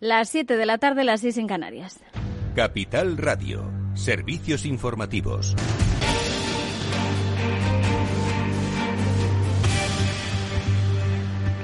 [0.00, 2.00] Las 7 de la tarde, las 6 en Canarias.
[2.54, 5.56] Capital Radio, servicios informativos.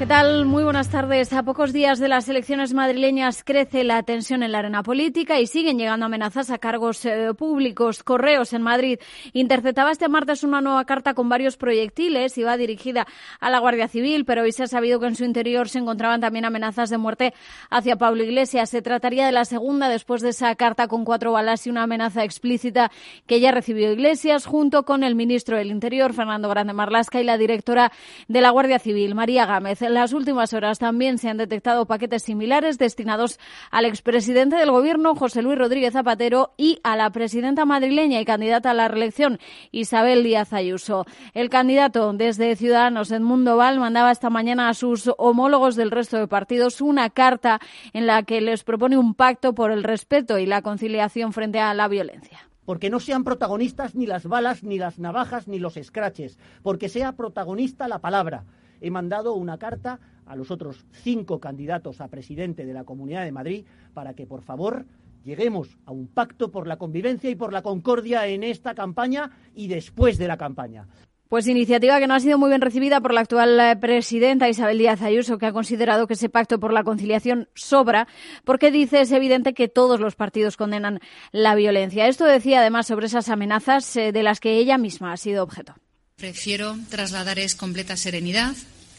[0.03, 0.47] ¿Qué tal?
[0.47, 1.33] Muy buenas tardes.
[1.33, 5.47] A pocos días de las elecciones madrileñas crece la tensión en la arena política y
[5.47, 8.03] siguen llegando amenazas a cargos eh, públicos.
[8.03, 8.99] Correos en Madrid
[9.33, 12.37] interceptaba este martes una nueva carta con varios proyectiles.
[12.37, 13.07] Iba dirigida
[13.39, 16.21] a la Guardia Civil, pero hoy se ha sabido que en su interior se encontraban
[16.21, 17.33] también amenazas de muerte
[17.71, 18.71] hacia Pablo Iglesias.
[18.71, 22.25] Se trataría de la segunda después de esa carta con cuatro balas y una amenaza
[22.25, 22.91] explícita
[23.29, 27.39] que ya recibió Iglesias junto con el ministro del Interior, Fernando Grande Marlasca, y la
[27.39, 27.93] directora
[28.27, 29.81] de la Guardia Civil, María Gámez.
[29.95, 33.39] Las últimas horas también se han detectado paquetes similares destinados
[33.71, 38.71] al expresidente del Gobierno, José Luis Rodríguez Zapatero, y a la presidenta madrileña y candidata
[38.71, 39.39] a la reelección,
[39.71, 41.07] Isabel Díaz Ayuso.
[41.35, 46.29] El candidato desde Ciudadanos, Edmundo Val, mandaba esta mañana a sus homólogos del resto de
[46.29, 47.61] partidos una carta
[47.93, 51.75] en la que les propone un pacto por el respeto y la conciliación frente a
[51.75, 52.49] la violencia.
[52.65, 57.13] Porque no sean protagonistas ni las balas, ni las navajas, ni los escraches, porque sea
[57.13, 58.45] protagonista la palabra,
[58.83, 63.33] he mandado una carta a los otros cinco candidatos a presidente de la Comunidad de
[63.33, 64.85] Madrid para que, por favor,
[65.25, 69.69] lleguemos a un pacto por la convivencia y por la concordia en esta campaña y
[69.69, 70.87] después de la campaña.
[71.29, 74.77] Pues iniciativa que no ha sido muy bien recibida por la actual eh, presidenta Isabel
[74.77, 78.07] Díaz Ayuso, que ha considerado que ese pacto por la conciliación sobra,
[78.45, 82.07] porque dice es evidente que todos los partidos condenan la violencia.
[82.07, 85.75] Esto decía además sobre esas amenazas eh, de las que ella misma ha sido objeto.
[86.17, 88.55] Prefiero trasladar es completa serenidad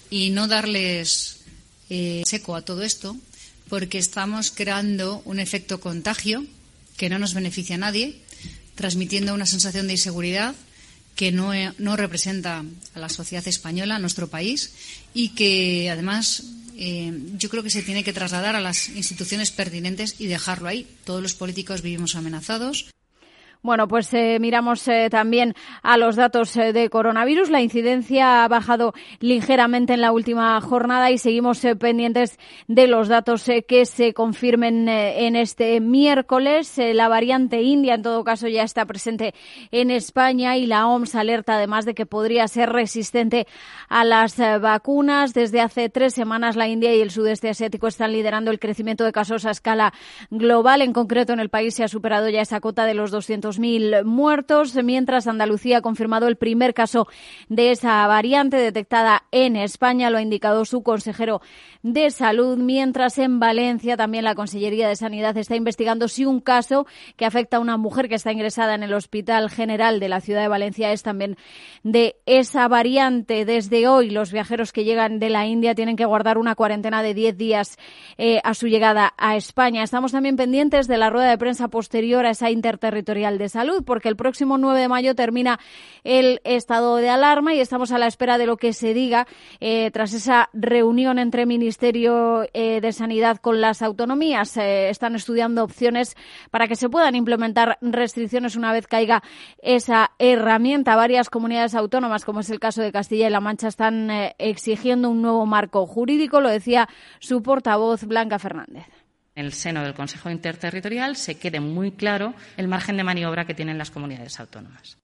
[0.10, 1.40] y no darles
[1.90, 3.16] eh, seco a todo esto,
[3.70, 6.46] porque estamos creando un efecto contagio
[6.98, 8.22] que no nos beneficia a nadie,
[8.76, 10.56] transmitiendo una sensación de inseguridad
[11.16, 12.64] que no, no representa
[12.96, 14.74] a la sociedad española, a nuestro país,
[15.14, 16.44] y que además
[16.76, 20.88] eh, yo creo que se tiene que trasladar a las instituciones pertinentes y dejarlo ahí.
[21.06, 22.93] Todos los políticos vivimos amenazados.
[23.64, 27.50] Bueno, pues eh, miramos eh, también a los datos eh, de coronavirus.
[27.50, 32.38] La incidencia ha bajado ligeramente en la última jornada y seguimos pendientes
[32.68, 36.78] de los datos que se confirmen en este miércoles.
[36.78, 39.34] la variante india, en todo caso, ya está presente
[39.72, 43.48] en España y la OMS alerta además de que podría ser resistente
[43.88, 45.34] a las vacunas.
[45.34, 49.14] Desde hace tres semanas, la India y el sudeste asiático están liderando el crecimiento de
[49.14, 49.94] casos a escala
[50.32, 50.82] global.
[50.82, 54.04] En concreto, en el país se ha superado ya esa cota de los 200 mil
[54.06, 57.08] muertos, mientras Andalucía ha confirmado el primer caso
[57.50, 61.42] de esa variante detectada en España, lo ha indicado su consejero
[61.84, 66.88] de Salud, mientras en Valencia también la Consellería de Sanidad está investigando si un caso
[67.18, 70.42] que afecta a una mujer que está ingresada en el Hospital General de la ciudad
[70.42, 71.38] de Valencia es también
[71.84, 73.46] de esa variante.
[73.46, 77.14] Desde hoy los viajeros que llegan de la India tienen que guardar una cuarentena de
[77.14, 77.78] 10 días
[78.18, 79.84] eh, a su llegada a España.
[79.84, 84.16] Estamos también pendientes de la rueda de prensa posterior a esa interterritorial salud, porque el
[84.16, 85.60] próximo 9 de mayo termina
[86.04, 89.28] el estado de alarma y estamos a la espera de lo que se diga
[89.60, 94.58] eh, tras esa reunión entre Ministerio eh, de Sanidad con las autonomías.
[94.58, 96.16] Eh, están estudiando opciones
[96.52, 99.24] para que se puedan implementar restricciones una vez caiga
[99.62, 100.96] esa herramienta.
[100.96, 105.22] Varias comunidades autónomas, como es el caso de Castilla y La Mancha, están exigiendo un
[105.22, 106.42] nuevo marco jurídico.
[106.42, 106.88] Lo decía
[107.20, 109.03] su portavoz, Blanca Fernández
[109.36, 113.54] en el seno del Consejo Interterritorial se quede muy claro el margen de maniobra que
[113.54, 115.03] tienen las comunidades autónomas.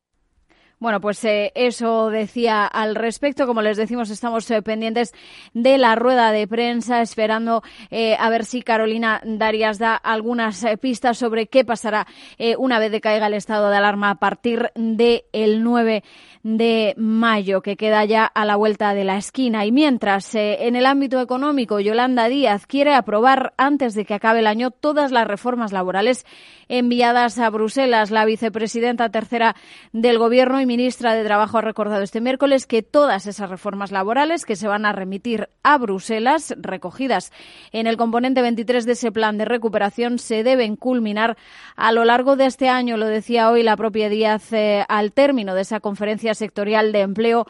[0.81, 3.45] Bueno, pues eh, eso decía al respecto.
[3.45, 5.13] Como les decimos, estamos eh, pendientes
[5.53, 11.17] de la rueda de prensa, esperando eh, a ver si Carolina Darias da algunas pistas
[11.17, 12.07] sobre qué pasará
[12.57, 16.03] una vez de caiga el estado de alarma a partir del el 9
[16.43, 19.65] de mayo, que queda ya a la vuelta de la esquina.
[19.65, 24.47] Y mientras, en el ámbito económico, Yolanda Díaz quiere aprobar antes de que acabe el
[24.47, 26.25] año todas las reformas laborales
[26.69, 28.11] enviadas a Bruselas.
[28.11, 29.55] La vicepresidenta tercera
[29.91, 34.55] del Gobierno ministra de Trabajo ha recordado este miércoles que todas esas reformas laborales que
[34.55, 37.31] se van a remitir a Bruselas, recogidas
[37.71, 41.37] en el componente 23 de ese plan de recuperación, se deben culminar
[41.75, 42.97] a lo largo de este año.
[42.97, 47.47] Lo decía hoy la propia Díaz eh, al término de esa conferencia sectorial de empleo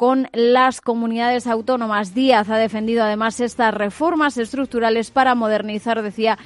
[0.00, 2.14] con las comunidades autónomas.
[2.14, 6.38] Díaz ha defendido además estas reformas estructurales para modernizar, decía,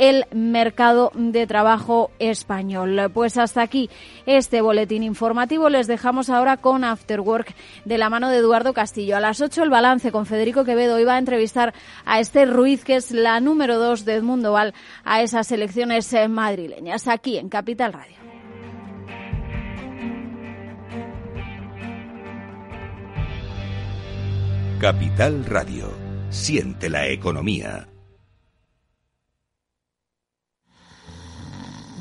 [0.00, 3.10] el mercado de trabajo español.
[3.12, 3.90] Pues hasta aquí
[4.24, 5.68] este boletín informativo.
[5.68, 7.54] Les dejamos ahora con After Work
[7.84, 9.18] de la mano de Eduardo Castillo.
[9.18, 11.04] A las 8 el balance con Federico Quevedo.
[11.04, 11.74] Va a entrevistar
[12.06, 14.72] a Esther Ruiz, que es la número 2 de Edmundo Val,
[15.04, 18.16] a esas elecciones eh, madrileñas aquí en Capital Radio.
[24.80, 25.92] Capital Radio.
[26.30, 27.89] Siente la economía.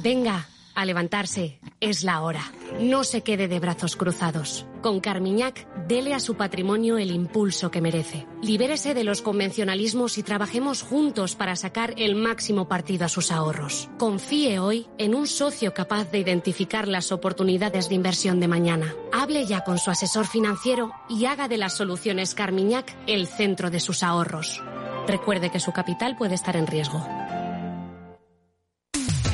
[0.02, 1.60] Venga, a levantarse.
[1.82, 2.42] Es la hora.
[2.80, 4.66] No se quede de brazos cruzados.
[4.82, 8.26] Con Carmiñac, dele a su patrimonio el impulso que merece.
[8.42, 13.90] Libérese de los convencionalismos y trabajemos juntos para sacar el máximo partido a sus ahorros.
[13.98, 18.94] Confíe hoy en un socio capaz de identificar las oportunidades de inversión de mañana.
[19.12, 23.82] Hable ya con su asesor financiero y haga de las soluciones Carmiñac el centro de
[23.82, 24.62] sus ahorros.
[25.08, 27.06] Recuerde que su capital puede estar en riesgo.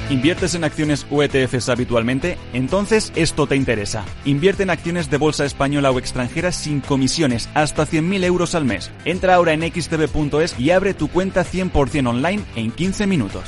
[0.10, 2.38] ¿Inviertes en acciones o ETFs habitualmente?
[2.54, 4.06] Entonces esto te interesa.
[4.24, 8.92] Invierte en acciones de bolsa española o extranjera sin comisiones, hasta 100.000 euros al mes.
[9.04, 13.46] Entra ahora en xtb.es y abre tu cuenta 100% online en 15 minutos.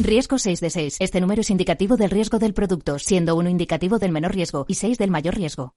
[0.00, 0.96] Riesgo 6 de 6.
[0.98, 4.74] Este número es indicativo del riesgo del producto, siendo 1 indicativo del menor riesgo y
[4.74, 5.74] 6 del mayor riesgo.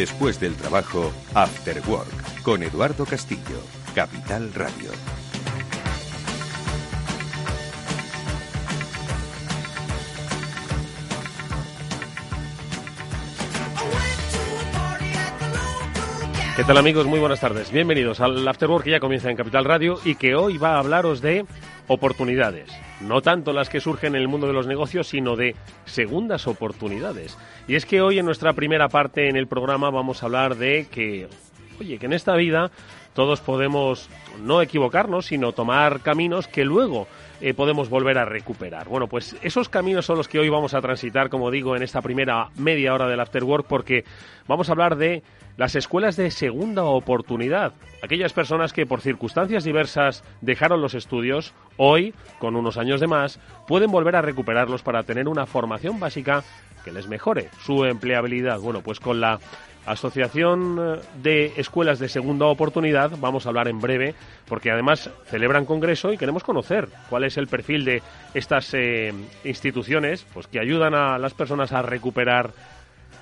[0.00, 3.60] Después del trabajo, After Work, con Eduardo Castillo,
[3.94, 4.90] Capital Radio.
[16.56, 17.04] ¿Qué tal amigos?
[17.04, 17.70] Muy buenas tardes.
[17.70, 21.20] Bienvenidos al Afterwork que ya comienza en Capital Radio y que hoy va a hablaros
[21.20, 21.44] de
[21.92, 22.70] oportunidades.
[23.00, 25.56] No tanto las que surgen en el mundo de los negocios, sino de
[25.86, 27.36] segundas oportunidades.
[27.66, 30.86] Y es que hoy en nuestra primera parte en el programa vamos a hablar de
[30.88, 31.26] que,
[31.80, 32.70] oye, que en esta vida
[33.14, 34.08] todos podemos
[34.42, 37.06] no equivocarnos, sino tomar caminos que luego
[37.40, 38.88] eh, podemos volver a recuperar.
[38.88, 42.02] Bueno, pues esos caminos son los que hoy vamos a transitar, como digo, en esta
[42.02, 44.04] primera media hora del Afterwork, porque
[44.46, 45.22] vamos a hablar de
[45.56, 47.72] las escuelas de segunda oportunidad.
[48.02, 53.40] Aquellas personas que por circunstancias diversas dejaron los estudios, hoy, con unos años de más,
[53.66, 56.44] pueden volver a recuperarlos para tener una formación básica
[56.84, 58.58] que les mejore su empleabilidad.
[58.60, 59.38] Bueno, pues con la
[59.86, 64.14] Asociación eh, de Escuelas de Segunda Oportunidad vamos a hablar en breve,
[64.46, 68.02] porque además celebran congreso y queremos conocer cuál es el perfil de
[68.34, 69.12] estas eh,
[69.44, 72.50] instituciones pues que ayudan a las personas a recuperar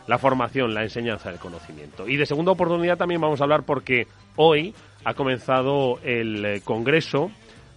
[0.06, 2.08] la formación, la enseñanza, el conocimiento.
[2.08, 4.06] Y de segunda oportunidad también vamos a hablar porque
[4.37, 7.31] hoy ha comenzado el eh, Congreso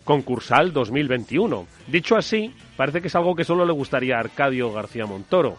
[0.04, 1.68] Concursal 2021.
[1.88, 5.58] Dicho así, parece que es algo que solo le gustaría a Arcadio García Montoro.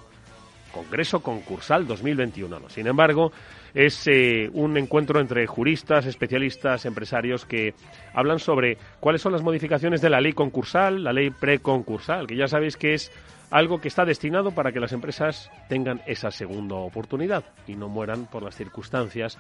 [0.73, 2.69] Congreso Concursal 2021.
[2.69, 3.31] Sin embargo,
[3.75, 7.75] es eh, un encuentro entre juristas, especialistas, empresarios que
[8.13, 12.49] hablan sobre cuáles son las modificaciones de la ley concursal, la ley preconcursal, que ya
[12.49, 13.13] sabéis que es
[13.51, 18.27] algo que está destinado para que las empresas tengan esa segunda oportunidad y no mueran
[18.27, 19.39] por las circunstancias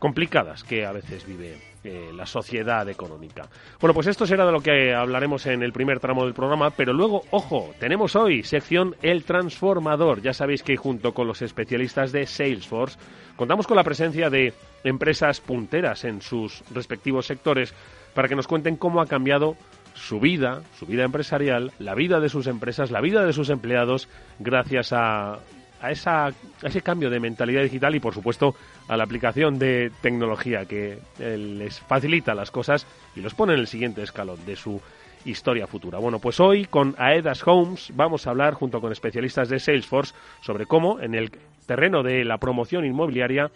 [0.00, 3.48] complicadas que a veces vive eh, la sociedad económica.
[3.80, 6.92] Bueno, pues esto será de lo que hablaremos en el primer tramo del programa, pero
[6.92, 10.22] luego, ojo, tenemos hoy sección El Transformador.
[10.22, 12.98] Ya sabéis que junto con los especialistas de Salesforce
[13.36, 17.74] contamos con la presencia de empresas punteras en sus respectivos sectores
[18.14, 19.56] para que nos cuenten cómo ha cambiado
[19.94, 24.08] su vida, su vida empresarial, la vida de sus empresas, la vida de sus empleados,
[24.38, 25.40] gracias a,
[25.82, 26.32] a, esa, a
[26.62, 28.54] ese cambio de mentalidad digital y, por supuesto,
[28.88, 33.60] a la aplicación de tecnología que eh, les facilita las cosas y los pone en
[33.60, 34.80] el siguiente escalón de su
[35.24, 35.98] historia futura.
[35.98, 40.66] Bueno, pues hoy con Aedas Homes vamos a hablar junto con especialistas de Salesforce sobre
[40.66, 41.30] cómo en el
[41.66, 43.50] terreno de la promoción inmobiliaria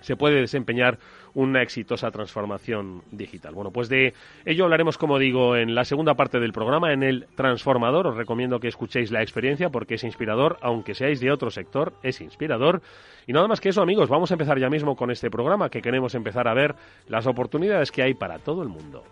[0.00, 0.98] se puede desempeñar
[1.36, 3.54] una exitosa transformación digital.
[3.54, 4.14] Bueno, pues de
[4.46, 8.06] ello hablaremos, como digo, en la segunda parte del programa, en el transformador.
[8.06, 12.22] Os recomiendo que escuchéis la experiencia porque es inspirador, aunque seáis de otro sector, es
[12.22, 12.80] inspirador.
[13.26, 15.82] Y nada más que eso, amigos, vamos a empezar ya mismo con este programa que
[15.82, 16.74] queremos empezar a ver
[17.06, 19.04] las oportunidades que hay para todo el mundo.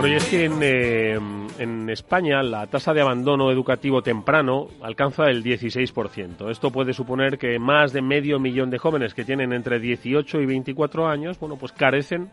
[0.00, 1.20] Bueno, y es que eh,
[1.58, 6.50] en, España la tasa de abandono educativo temprano alcanza el 16%.
[6.50, 10.46] Esto puede suponer que más de medio millón de jóvenes que tienen entre 18 y
[10.46, 12.30] 24 años, bueno, pues carecen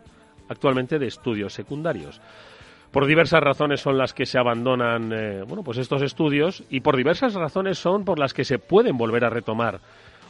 [0.47, 2.21] actualmente de estudios secundarios.
[2.89, 6.95] Por diversas razones son las que se abandonan, eh, bueno, pues estos estudios y por
[6.95, 9.81] diversas razones son por las que se pueden volver a retomar.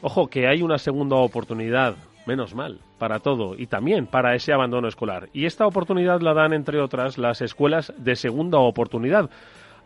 [0.01, 4.87] Ojo, que hay una segunda oportunidad menos mal, para todo y también para ese abandono
[4.87, 5.29] escolar.
[5.33, 9.29] Y esta oportunidad la dan, entre otras, las escuelas de segunda oportunidad.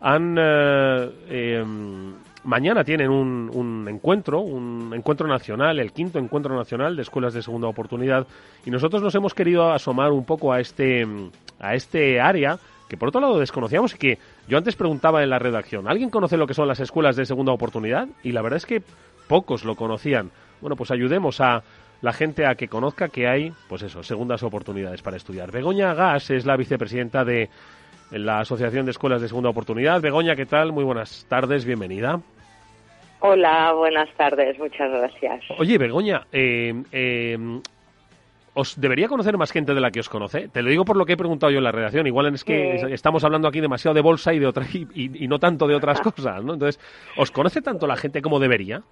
[0.00, 7.02] Han, eh, em, mañana tienen un, encuentro, un encuentro nacional, el quinto encuentro nacional de
[7.02, 8.26] escuelas de segunda oportunidad,
[8.66, 11.06] y nosotros nos hemos querido asomar un poco a este,
[11.60, 12.58] a este área
[12.88, 14.18] que por otro lado desconocíamos y que
[14.48, 17.50] yo antes preguntaba en la redacción, ¿alguien conoce lo que son las escuelas de segunda
[17.50, 18.06] oportunidad?
[18.22, 18.82] Y la verdad es que
[19.28, 20.30] pocos lo conocían.
[20.60, 21.62] bueno, pues ayudemos a
[22.02, 25.50] la gente a que conozca que hay, pues eso, segundas oportunidades para estudiar.
[25.50, 27.48] Begoña Gas es la vicepresidenta de
[28.10, 30.02] la Asociación de Escuelas de Segunda Oportunidad.
[30.02, 30.72] Begoña, ¿qué tal?
[30.72, 32.20] Muy buenas tardes, bienvenida.
[33.20, 35.44] Hola, buenas tardes, muchas gracias.
[35.56, 37.38] Oye, Begoña, eh, eh,
[38.54, 40.48] os debería conocer más gente de la que os conoce.
[40.48, 42.06] Te lo digo por lo que he preguntado yo en la redacción.
[42.06, 45.68] Igual es que estamos hablando aquí demasiado de bolsa y de otra y, no tanto
[45.68, 46.54] de otras cosas, ¿no?
[46.54, 46.80] Entonces,
[47.16, 48.82] ¿os conoce tanto la gente como debería?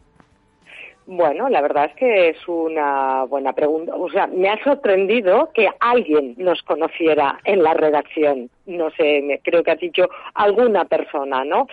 [1.12, 3.96] Bueno, la verdad es que es una buena pregunta.
[3.96, 8.48] O sea, me ha sorprendido que alguien nos conociera en la redacción.
[8.66, 11.66] No sé, creo que has dicho alguna persona, ¿no?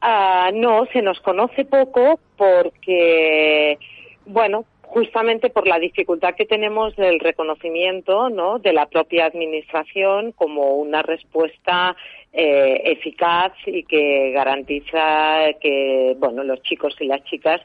[0.00, 3.78] Ah, no, se nos conoce poco porque,
[4.24, 8.60] bueno, justamente por la dificultad que tenemos del reconocimiento ¿no?
[8.60, 11.94] de la propia administración como una respuesta
[12.32, 17.60] eh, eficaz y que garantiza que bueno los chicos y las chicas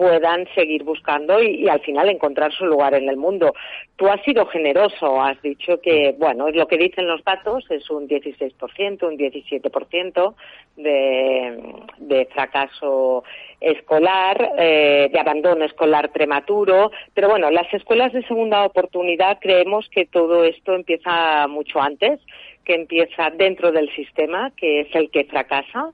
[0.00, 3.52] puedan seguir buscando y, al final encontrar su lugar en el mundo.
[3.96, 7.90] Tú has sido generoso, has dicho que, bueno, es lo que dicen los datos, es
[7.90, 10.34] un 16%, un 17%
[10.76, 11.62] de,
[11.98, 13.24] de fracaso
[13.60, 20.06] escolar, eh, de abandono escolar prematuro, pero bueno, las escuelas de segunda oportunidad creemos que
[20.06, 22.20] todo esto empieza mucho antes,
[22.64, 25.92] que empieza dentro del sistema, que es el que fracasa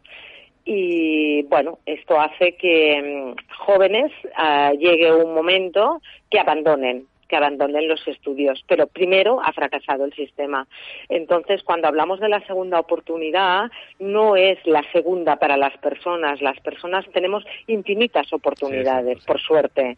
[0.68, 7.88] y bueno, esto hace que mm, jóvenes ah, llegue un momento que abandonen que abandonen
[7.88, 10.66] los estudios, pero primero ha fracasado el sistema.
[11.08, 16.40] Entonces, cuando hablamos de la segunda oportunidad, no es la segunda para las personas.
[16.40, 19.96] Las personas tenemos infinitas oportunidades, por suerte.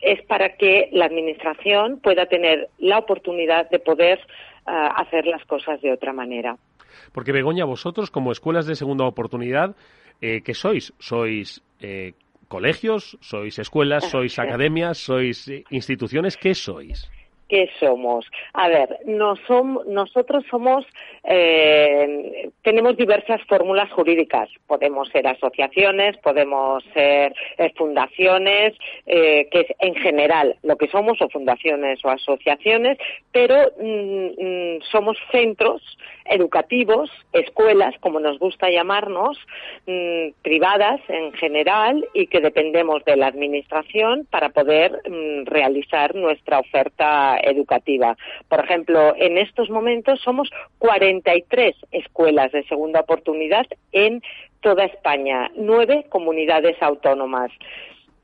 [0.00, 4.20] Es para que la Administración pueda tener la oportunidad de poder
[4.64, 6.56] ah, hacer las cosas de otra manera.
[7.12, 9.76] Porque Begoña, vosotros como escuelas de segunda oportunidad,
[10.20, 10.92] eh, ¿qué sois?
[10.98, 12.14] ¿Sois eh,
[12.48, 13.18] colegios?
[13.20, 14.08] ¿Sois escuelas?
[14.10, 14.98] ¿Sois academias?
[14.98, 16.36] ¿Sois eh, instituciones?
[16.36, 17.10] ¿Qué sois?
[17.48, 18.26] ¿Qué somos?
[18.54, 19.34] A ver, no
[19.86, 20.86] nosotros somos,
[21.24, 24.48] eh, tenemos diversas fórmulas jurídicas.
[24.66, 28.72] Podemos ser asociaciones, podemos ser eh, fundaciones,
[29.06, 32.96] eh, que es en general lo que somos, o fundaciones o asociaciones,
[33.30, 35.82] pero mm, mm, somos centros
[36.24, 39.38] educativos, escuelas, como nos gusta llamarnos,
[39.86, 45.02] mm, privadas en general y que dependemos de la Administración para poder
[45.44, 48.16] realizar nuestra oferta educativa.
[48.48, 54.22] Por ejemplo, en estos momentos somos 43 escuelas de segunda oportunidad en
[54.60, 57.50] toda España, nueve comunidades autónomas.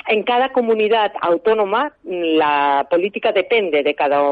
[0.09, 4.23] En cada comunidad autónoma la política depende de cada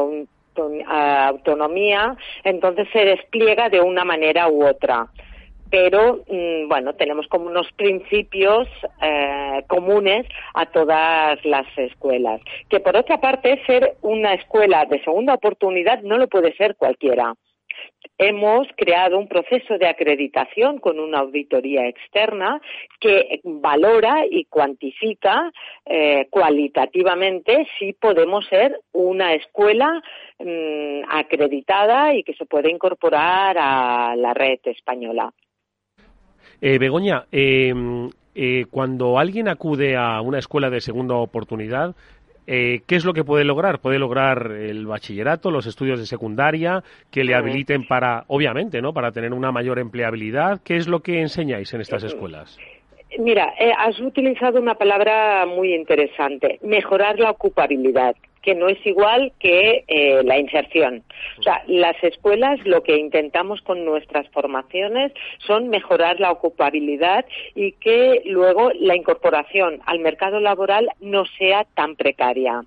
[1.29, 5.07] autonomía, entonces se despliega de una manera u otra
[5.69, 8.67] pero mm, bueno, tenemos como unos principios
[9.01, 12.41] eh, comunes a todas las escuelas.
[12.69, 17.33] Que por otra parte, ser una escuela de segunda oportunidad no lo puede ser cualquiera.
[18.17, 22.61] Hemos creado un proceso de acreditación con una auditoría externa
[22.99, 25.49] que valora y cuantifica
[25.85, 30.01] eh, cualitativamente si podemos ser una escuela
[30.37, 35.31] mm, acreditada y que se puede incorporar a la red española.
[36.61, 37.73] Eh, Begoña, eh,
[38.35, 41.95] eh, cuando alguien acude a una escuela de segunda oportunidad,
[42.45, 43.77] ¿qué es lo que puede lograr?
[43.77, 48.91] Puede lograr el bachillerato, los estudios de secundaria, que le habiliten para, obviamente, ¿no?
[48.91, 50.59] Para tener una mayor empleabilidad.
[50.63, 52.57] ¿Qué es lo que enseñáis en estas escuelas?
[53.19, 59.83] Mira, has utilizado una palabra muy interesante, mejorar la ocupabilidad que no es igual que
[59.87, 61.03] eh, la inserción.
[61.39, 67.73] O sea, las escuelas lo que intentamos con nuestras formaciones son mejorar la ocupabilidad y
[67.73, 72.63] que luego la incorporación al mercado laboral no sea tan precaria.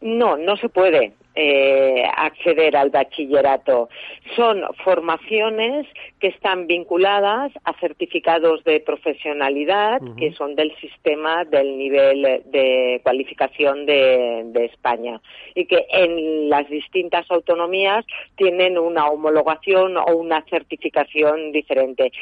[0.00, 3.90] No, no se puede eh, acceder al bachillerato.
[4.34, 5.86] Son formaciones
[6.18, 13.84] que están vinculadas a certificados de profesionalidad que son del sistema del nivel de cualificación
[13.84, 15.20] de, de, España
[15.54, 22.12] y que en las distintas autonomías tienen una homologación o una certificación diferente.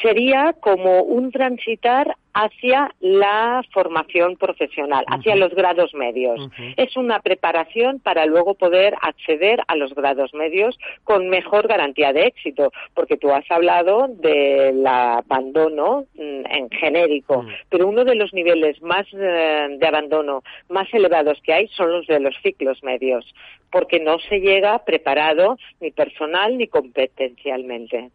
[0.00, 6.48] Sería como un transitar hacia la formación profesional, hacia los grados medios.
[6.76, 12.26] Es una preparación para luego poder acceder a los grados medios con mejor garantía de
[12.26, 18.80] éxito, porque tú has hablado del abandono mm, en genérico, pero uno de los niveles
[18.82, 23.24] más eh, de abandono más elevados que hay son los de los ciclos medios,
[23.70, 28.10] porque no se llega preparado ni personal ni competencialmente.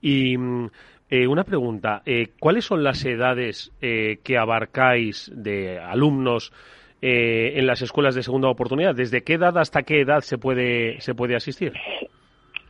[0.00, 0.70] Y mm,
[1.10, 6.52] eh, una pregunta, eh, ¿cuáles son las edades eh, que abarcáis de alumnos
[7.00, 8.94] eh, en las escuelas de segunda oportunidad?
[8.94, 11.72] ¿Desde qué edad hasta qué edad se puede, se puede asistir?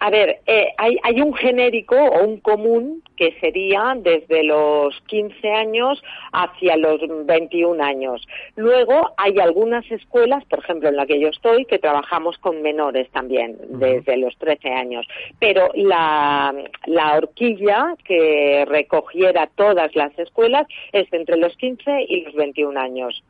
[0.00, 5.52] A ver, eh, hay, hay, un genérico o un común que sería desde los 15
[5.52, 6.02] años
[6.32, 8.26] hacia los 21 años.
[8.54, 13.10] Luego hay algunas escuelas, por ejemplo en la que yo estoy, que trabajamos con menores
[13.10, 15.06] también, desde los 13 años.
[15.40, 16.54] Pero la,
[16.86, 23.24] la horquilla que recogiera todas las escuelas es entre los 15 y los 21 años.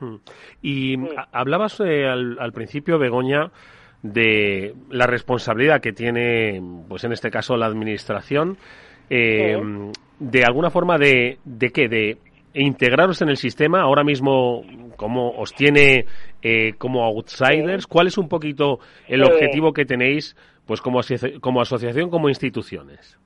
[0.00, 0.16] Hmm.
[0.62, 1.08] Y mm.
[1.32, 3.50] hablabas eh, al, al principio, Begoña,
[4.12, 8.56] de la responsabilidad que tiene, pues en este caso, la administración,
[9.10, 9.56] eh,
[10.18, 12.18] de alguna forma de, de qué, de
[12.54, 14.64] integraros en el sistema, ahora mismo
[14.96, 16.06] como os tiene
[16.42, 20.36] eh, como outsiders, ¿cuál es un poquito el objetivo que tenéis
[20.66, 21.00] pues como,
[21.40, 23.18] como asociación, como instituciones?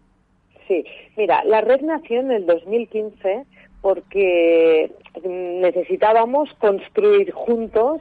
[0.68, 0.84] Sí,
[1.16, 3.44] mira, la red nació en el 2015
[3.80, 4.92] porque
[5.24, 8.00] necesitábamos construir juntos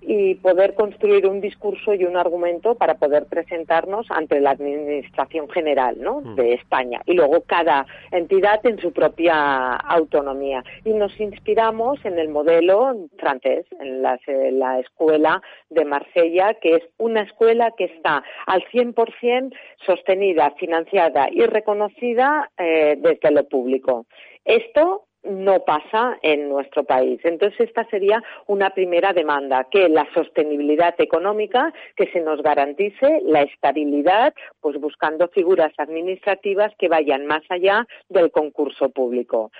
[0.00, 5.96] y poder construir un discurso y un argumento para poder presentarnos ante la Administración General
[6.00, 6.20] ¿no?
[6.20, 6.34] Mm.
[6.36, 10.62] de España y luego cada entidad en su propia autonomía.
[10.84, 14.18] Y nos inspiramos en el modelo francés, en la,
[14.80, 22.50] escuela de Marsella, que es una escuela que está al 100% sostenida, financiada y reconocida
[22.58, 24.06] eh, desde lo público.
[24.44, 27.20] Esto no pasa en nuestro país.
[27.24, 33.42] Entonces, esta sería una primera demanda, que la sostenibilidad económica, que se nos garantice la
[33.42, 39.50] estabilidad, pues buscando figuras administrativas que vayan más allá del concurso público.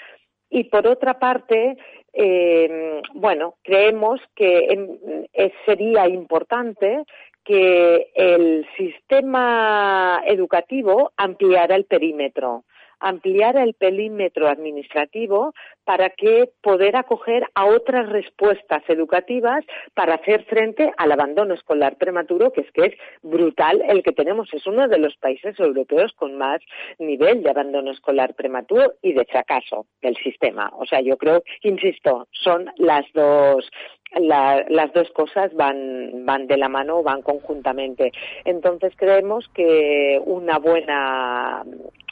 [0.51, 1.77] Y por otra parte,
[2.13, 5.29] eh, bueno, creemos que
[5.67, 7.05] sería importante
[7.45, 12.65] que el sistema educativo ampliara el perímetro
[13.01, 19.65] ampliar el perímetro administrativo para que poder acoger a otras respuestas educativas
[19.95, 24.53] para hacer frente al abandono escolar prematuro, que es que es brutal el que tenemos.
[24.53, 26.61] Es uno de los países europeos con más
[26.99, 30.71] nivel de abandono escolar prematuro y de fracaso del sistema.
[30.77, 33.71] O sea, yo creo, insisto, son las dos
[34.17, 38.13] las dos cosas van, van de la mano, van conjuntamente.
[38.45, 41.65] Entonces creemos que una buena,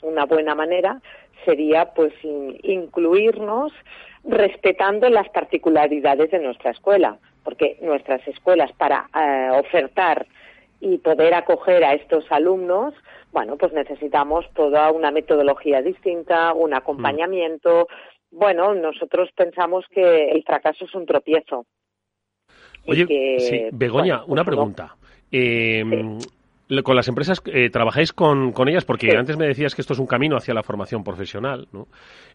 [0.02, 1.00] una buena manera
[1.44, 3.72] sería pues incluirnos
[4.24, 10.26] respetando las particularidades de nuestra escuela, porque nuestras escuelas para eh, ofertar
[10.80, 12.92] y poder acoger a estos alumnos,
[13.32, 17.88] bueno, pues necesitamos toda una metodología distinta, un acompañamiento.
[18.30, 21.66] Bueno, nosotros pensamos que el fracaso es un tropiezo.
[22.87, 23.07] Oye,
[23.38, 24.96] sí, Begoña, una pues pregunta.
[25.31, 25.83] Eh,
[26.83, 30.01] con las empresas eh, trabajáis con, con, ellas porque antes me decías que esto es
[30.01, 31.87] un camino hacia la formación profesional, ¿no?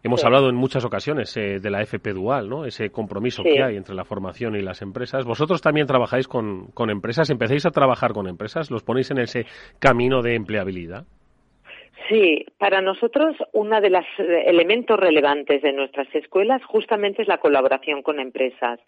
[0.04, 2.66] Hemos hablado en muchas ocasiones eh, de la FP Dual, ¿no?
[2.66, 5.26] Ese compromiso que hay entre la formación y las empresas.
[5.26, 7.30] ¿Vosotros también trabajáis con, con empresas?
[7.30, 8.72] ¿Empezáis a trabajar con empresas?
[8.72, 9.46] ¿Los ponéis en ese
[9.80, 11.06] camino de empleabilidad?
[12.12, 18.02] Sí, para nosotros uno de los elementos relevantes de nuestras escuelas justamente es la colaboración
[18.02, 18.82] con empresas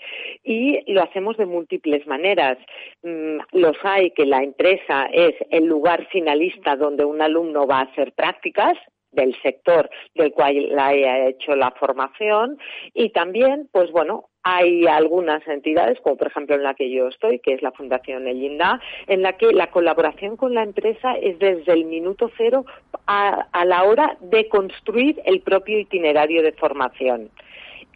[0.43, 2.57] y lo hacemos de múltiples maneras.
[3.01, 7.83] Mm, los hay que la empresa es el lugar finalista donde un alumno va a
[7.83, 8.73] hacer prácticas
[9.13, 12.57] del sector del cual haya hecho la formación
[12.93, 17.39] y también, pues bueno, hay algunas entidades, como por ejemplo en la que yo estoy,
[17.39, 21.71] que es la Fundación Elinda, en la que la colaboración con la empresa es desde
[21.71, 22.65] el minuto cero
[23.07, 27.29] a la hora de construir el propio itinerario de formación.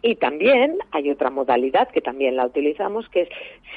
[0.02, 3.28] Y también hay otra modalidad que también la utilizamos, que es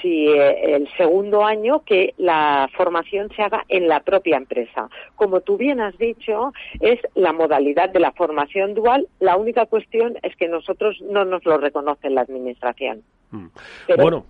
[0.02, 4.90] si eh, el segundo año que la formación se haga en la propia empresa.
[5.16, 9.08] Como tú bien has dicho, es la modalidad de la formación dual.
[9.20, 13.04] La única cuestión es que nosotros no nos lo reconoce la administración.
[13.32, 13.48] Mm.
[13.88, 14.26] Pero, bueno,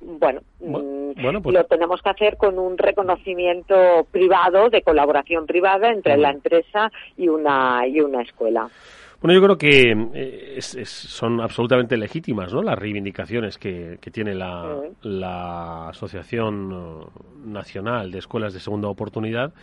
[0.59, 6.17] bueno, mm, pues lo tenemos que hacer con un reconocimiento privado, de colaboración privada entre
[6.17, 8.69] la empresa y una, y una escuela.
[9.21, 12.63] Bueno, yo creo que eh, son absolutamente legítimas ¿no?
[12.63, 17.05] las reivindicaciones que, tiene la, la, Asociación
[17.45, 19.53] Nacional de Escuelas de Segunda Oportunidad,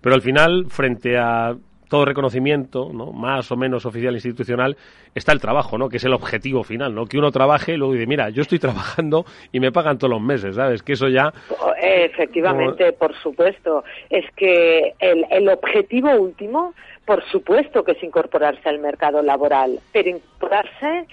[0.00, 1.54] pero al final, frente a
[1.94, 3.12] todo reconocimiento, ¿no?
[3.12, 4.76] más o menos oficial institucional,
[5.14, 5.88] está el trabajo, ¿no?
[5.88, 7.06] que es el objetivo final, ¿no?
[7.06, 10.20] que uno trabaje y luego dice, mira, yo estoy trabajando y me pagan todos los
[10.20, 10.82] meses, ¿sabes?
[10.82, 11.32] Que eso ya...
[11.80, 13.84] Efectivamente, por supuesto.
[14.10, 20.08] Es que el, el objetivo último por supuesto que es incorporarse al mercado laboral, pero
[20.08, 21.06] incorporarse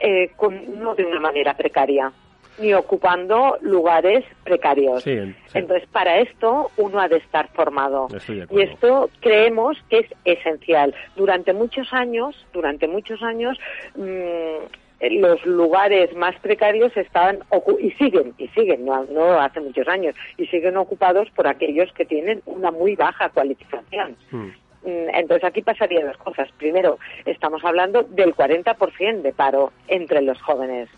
[0.00, 0.32] eh,
[0.80, 2.10] no de una manera precaria
[2.58, 5.06] ni ocupando lugares precarios.
[5.06, 8.08] Entonces, para esto uno ha de estar formado.
[8.50, 10.94] Y esto creemos que es esencial.
[11.16, 13.58] Durante muchos años, durante muchos años,
[13.96, 17.40] mm, los lugares más precarios estaban
[17.78, 22.04] y siguen y siguen no, no hace muchos años y siguen ocupados por aquellos que
[22.04, 24.16] tienen una muy baja cualificación.
[24.30, 24.50] Hmm.
[24.84, 26.48] Mm, entonces aquí pasarían dos cosas.
[26.58, 30.88] Primero, estamos hablando del 40% de paro entre los jóvenes.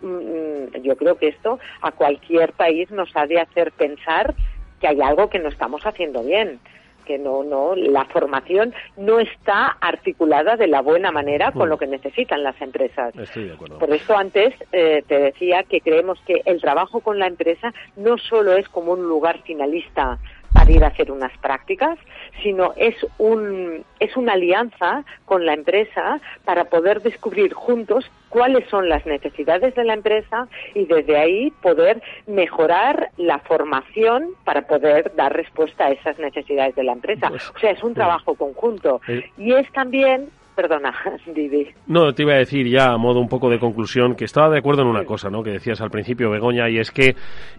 [0.00, 4.34] Mm, mm, yo creo que esto a cualquier país nos ha de hacer pensar
[4.80, 6.60] que hay algo que no estamos haciendo bien
[7.08, 11.86] que no, no, la formación no está articulada de la buena manera con lo que
[11.86, 13.14] necesitan las empresas.
[13.80, 18.18] Por eso antes eh, te decía que creemos que el trabajo con la empresa no
[18.18, 20.18] solo es como un lugar finalista
[20.52, 21.98] para ir a hacer unas prácticas,
[22.42, 28.88] sino es un es una alianza con la empresa para poder descubrir juntos cuáles son
[28.88, 35.34] las necesidades de la empresa y desde ahí poder mejorar la formación para poder dar
[35.34, 37.28] respuesta a esas necesidades de la empresa.
[37.28, 40.92] Pues, o sea, es un trabajo conjunto eh, y es también Perdona,
[41.32, 41.68] Didi.
[41.86, 44.58] No, te iba a decir ya a modo un poco de conclusión que estaba de
[44.58, 45.40] acuerdo en una cosa, ¿no?
[45.40, 47.14] Que decías al principio, Begoña, y es que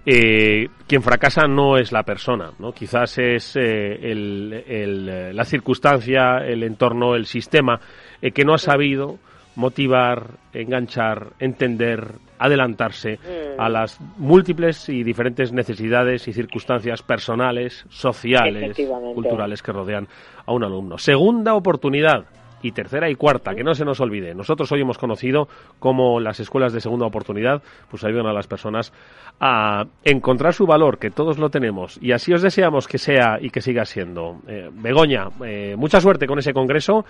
[0.05, 2.73] eh, quien fracasa no es la persona, ¿no?
[2.73, 7.79] Quizás es eh, el, la circunstancia, el entorno, el sistema
[8.21, 9.17] eh, que no ha sabido
[9.55, 12.03] motivar, enganchar, entender,
[12.37, 13.17] adelantarse
[13.57, 13.71] a mm.
[13.71, 18.75] las múltiples y diferentes necesidades y circunstancias personales, sociales,
[19.15, 20.05] culturales que rodean
[20.45, 20.97] a un alumno.
[20.97, 22.25] Segunda oportunidad
[22.61, 24.33] y tercera y cuarta, que no se nos olvide.
[24.35, 25.47] Nosotros hoy hemos conocido
[25.79, 28.93] cómo las escuelas de segunda oportunidad pues ayudan a las personas
[29.39, 33.49] a encontrar su valor, que todos lo tenemos, y así os deseamos que sea y
[33.49, 34.37] que siga siendo.
[34.47, 37.05] Eh, Begoña, eh, mucha suerte con ese congreso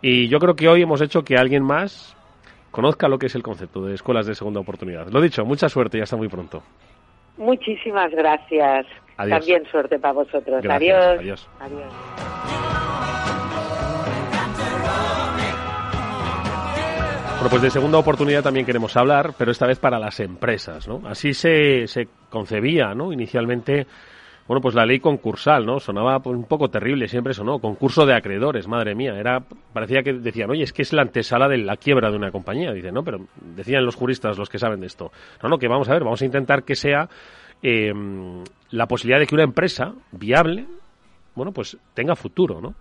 [0.00, 2.16] y yo creo que hoy hemos hecho que alguien más
[2.70, 5.08] conozca lo que es el concepto de escuelas de segunda oportunidad.
[5.08, 6.62] Lo dicho, mucha suerte y hasta muy pronto.
[7.36, 8.86] Muchísimas gracias.
[9.16, 10.64] También suerte para vosotros.
[10.64, 11.48] adiós.
[11.60, 12.71] adiós.
[17.42, 21.02] Bueno, pues de segunda oportunidad también queremos hablar, pero esta vez para las empresas, ¿no?
[21.04, 23.12] Así se, se concebía, ¿no?
[23.12, 23.88] Inicialmente,
[24.46, 25.80] bueno, pues la ley concursal, ¿no?
[25.80, 30.12] Sonaba pues, un poco terrible, siempre sonó, concurso de acreedores, madre mía, era, parecía que
[30.12, 33.02] decían, oye, es que es la antesala de la quiebra de una compañía, dicen, no,
[33.02, 33.26] pero
[33.56, 35.10] decían los juristas, los que saben de esto,
[35.42, 37.08] no, no, que vamos a ver, vamos a intentar que sea
[37.60, 37.92] eh,
[38.70, 40.66] la posibilidad de que una empresa viable,
[41.34, 42.74] bueno, pues tenga futuro, ¿no?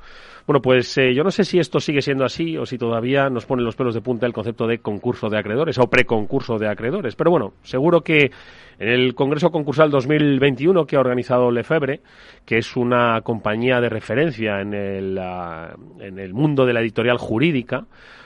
[0.45, 3.45] Bueno, pues eh, yo no sé si esto sigue siendo así o si todavía nos
[3.45, 7.15] pone los pelos de punta el concepto de concurso de acreedores o preconcurso de acreedores.
[7.15, 8.31] Pero bueno, seguro que
[8.79, 12.01] en el Congreso Concursal 2021 que ha organizado Lefebvre,
[12.45, 17.17] que es una compañía de referencia en el, ah, en el mundo de la editorial
[17.17, 17.85] jurídica,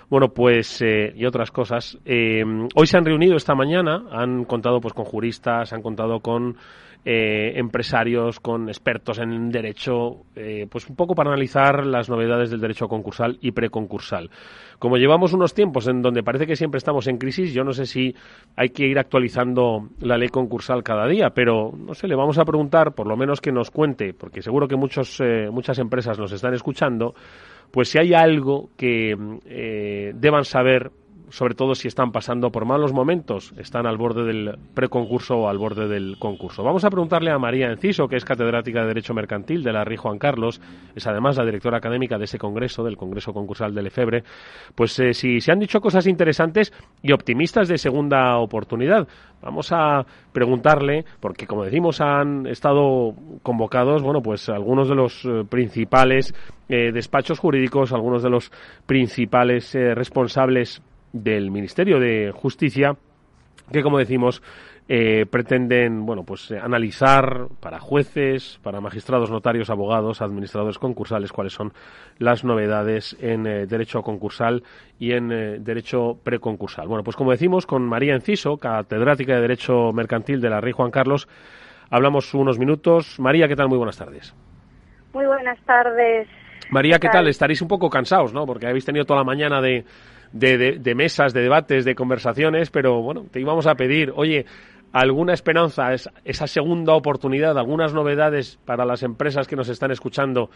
[0.09, 1.97] bueno, pues, eh, y otras cosas.
[2.05, 2.43] Eh,
[2.75, 6.57] hoy se han reunido esta mañana, han contado pues con juristas, han contado con
[7.07, 12.59] eh, empresarios, con expertos en derecho, eh, pues un poco para analizar las novedades del
[12.59, 14.31] derecho concursal y preconcursal.
[14.79, 17.85] Como llevamos unos tiempos en donde parece que siempre estamos en crisis, yo no sé
[17.85, 18.15] si
[18.55, 22.43] hay que ir actualizando la ley concursal cada día, pero no sé, le vamos a
[22.43, 26.31] preguntar, por lo menos que nos cuente, porque seguro que muchos, eh, muchas empresas nos
[26.31, 27.13] están escuchando,
[27.69, 29.15] pues si hay algo que
[30.15, 30.91] deban saber
[31.35, 35.57] sobre todo si están pasando por malos momentos, están al borde del preconcurso o al
[35.57, 36.63] borde del concurso.
[36.63, 39.97] Vamos a preguntarle a María Enciso, que es catedrática de Derecho Mercantil de la RI
[39.97, 40.61] Juan Carlos,
[40.95, 44.23] es además la directora académica de ese congreso, del Congreso Concursal del Efebre,
[44.75, 46.71] pues eh, si se han dicho cosas interesantes
[47.03, 49.05] y optimistas de segunda oportunidad.
[49.41, 55.43] Vamos a preguntarle, porque como decimos, han estado convocados, bueno, pues algunos de los eh,
[55.49, 56.33] principales
[56.69, 58.53] eh, despachos jurídicos, algunos de los
[58.85, 60.81] principales responsables
[61.15, 62.97] del Ministerio de Justicia
[63.71, 64.43] que, como decimos,
[64.87, 71.53] eh, pretenden bueno pues eh, analizar para jueces, para magistrados, notarios, abogados, administradores concursales cuáles
[71.53, 71.73] son
[72.19, 74.61] las novedades en eh, derecho concursal
[74.99, 76.87] y en derecho preconcursal.
[76.87, 80.91] Bueno, pues como decimos con María Enciso, catedrática de Derecho Mercantil de la Rey Juan
[80.91, 81.27] Carlos,
[81.89, 83.19] hablamos unos minutos.
[83.19, 83.69] María, ¿qué tal?
[83.69, 84.35] Muy buenas tardes.
[85.13, 86.27] Muy buenas tardes.
[86.69, 87.27] María, ¿qué, tal?
[87.27, 88.45] Estaréis un poco cansados, ¿no?
[88.45, 89.85] Porque habéis tenido toda la mañana de
[90.35, 94.45] de, mesas, de debates, de conversaciones, pero bueno, te íbamos a pedir, oye,
[94.91, 100.49] alguna esperanza, esa segunda oportunidad, algunas novedades para las empresas que nos están escuchando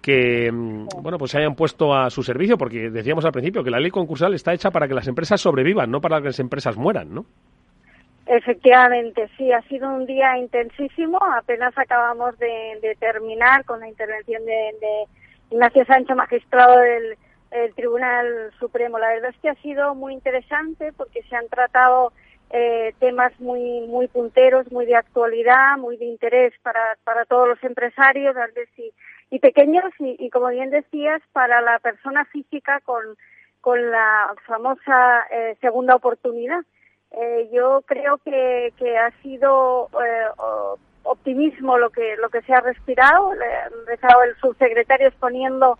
[0.00, 3.70] que mm, bueno pues se hayan puesto a su servicio, porque decíamos al principio que
[3.70, 6.76] la ley concursal está hecha para que las empresas sobrevivan, no para que las empresas
[6.76, 7.24] mueran, ¿no?
[8.26, 11.18] Efectivamente, sí, ha sido un día intensísimo.
[11.36, 15.04] Apenas acabamos de, terminar con la intervención de, de
[15.50, 17.18] Ignacio Sánchez, magistrado del,
[17.54, 18.98] el Tribunal Supremo.
[18.98, 22.12] La verdad es que ha sido muy interesante porque se han tratado
[22.50, 27.62] eh, temas muy muy punteros, muy de actualidad, muy de interés para, para todos los
[27.62, 28.92] empresarios, grandes y,
[29.30, 33.02] y pequeños, y, como bien decías, para la persona física con,
[33.60, 35.26] con la famosa
[35.60, 36.62] segunda oportunidad.
[37.52, 39.88] yo creo que, que ha sido
[41.04, 43.32] optimismo lo que lo que se ha respirado.
[43.32, 45.78] Ha empezado el subsecretario exponiendo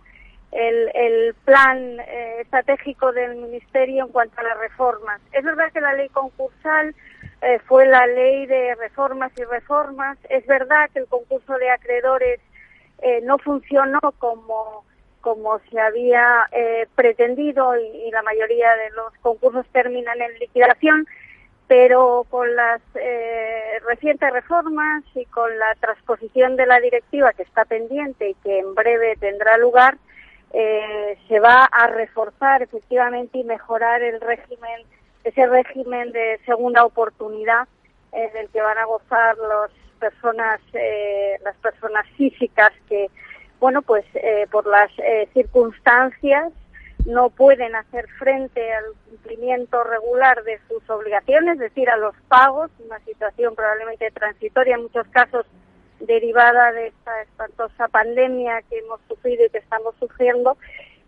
[0.55, 5.19] el, el plan eh, estratégico del Ministerio en cuanto a las reformas.
[5.33, 6.95] Es verdad que la ley concursal
[7.41, 10.17] eh, fue la ley de reformas y reformas.
[10.29, 12.39] Es verdad que el concurso de acreedores
[12.99, 14.85] eh, no funcionó como,
[15.19, 16.45] como se había
[16.95, 21.05] pretendido y, la mayoría de los concursos terminan en liquidación,
[21.67, 22.81] pero con las
[23.85, 28.73] recientes reformas y con la transposición de la directiva que está pendiente y que en
[28.73, 29.97] breve tendrá lugar,
[30.53, 34.81] eh, se va a reforzar efectivamente y mejorar el régimen,
[35.23, 37.67] ese régimen de segunda oportunidad
[38.11, 43.09] en el que van a gozar las personas, eh, las personas físicas que,
[43.59, 44.89] bueno, pues eh, por las
[45.33, 46.53] circunstancias
[47.05, 52.71] no pueden hacer frente al cumplimiento regular de sus obligaciones, es decir, a los pagos,
[52.83, 55.45] una situación probablemente transitoria en muchos casos
[55.99, 60.57] derivada de esta espantosa pandemia que hemos sufrido y que estamos sufriendo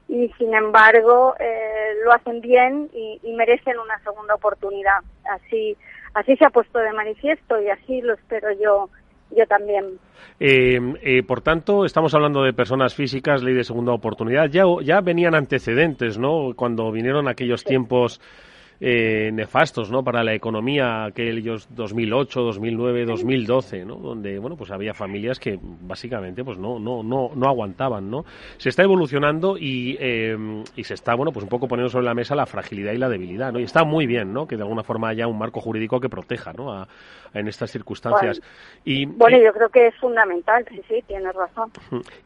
[0.08, 5.00] y sin embargo eh, lo hacen bien y, merecen una segunda oportunidad.
[5.30, 5.78] Así,
[6.14, 8.90] así se ha puesto de manifiesto y así lo espero yo
[9.36, 10.00] yo también.
[10.40, 14.46] Eh, eh, por tanto, estamos hablando de personas físicas, ley de segunda oportunidad.
[14.50, 16.54] Ya, ya venían antecedentes, ¿no?
[16.56, 18.22] Cuando vinieron aquellos tiempos
[18.80, 20.04] eh, nefastos ¿no?
[20.04, 23.96] para la economía aquellos 2008, 2009, 2012, ¿no?
[23.96, 28.24] donde bueno pues había familias que básicamente pues no no no no aguantaban, ¿no?
[28.58, 30.38] Se está evolucionando y, eh,
[30.76, 33.10] y se está bueno pues un poco poniendo sobre la mesa la fragilidad y la
[33.10, 33.60] debilidad, ¿no?
[33.60, 34.48] Y está muy bien, ¿no?
[34.48, 36.72] Que de alguna forma haya un marco jurídico que proteja, ¿no?
[36.72, 36.88] A,
[37.34, 38.40] en estas circunstancias.
[38.40, 38.52] Bueno,
[38.86, 41.72] y, bueno, yo creo que es fundamental, sí, sí, tienes razón.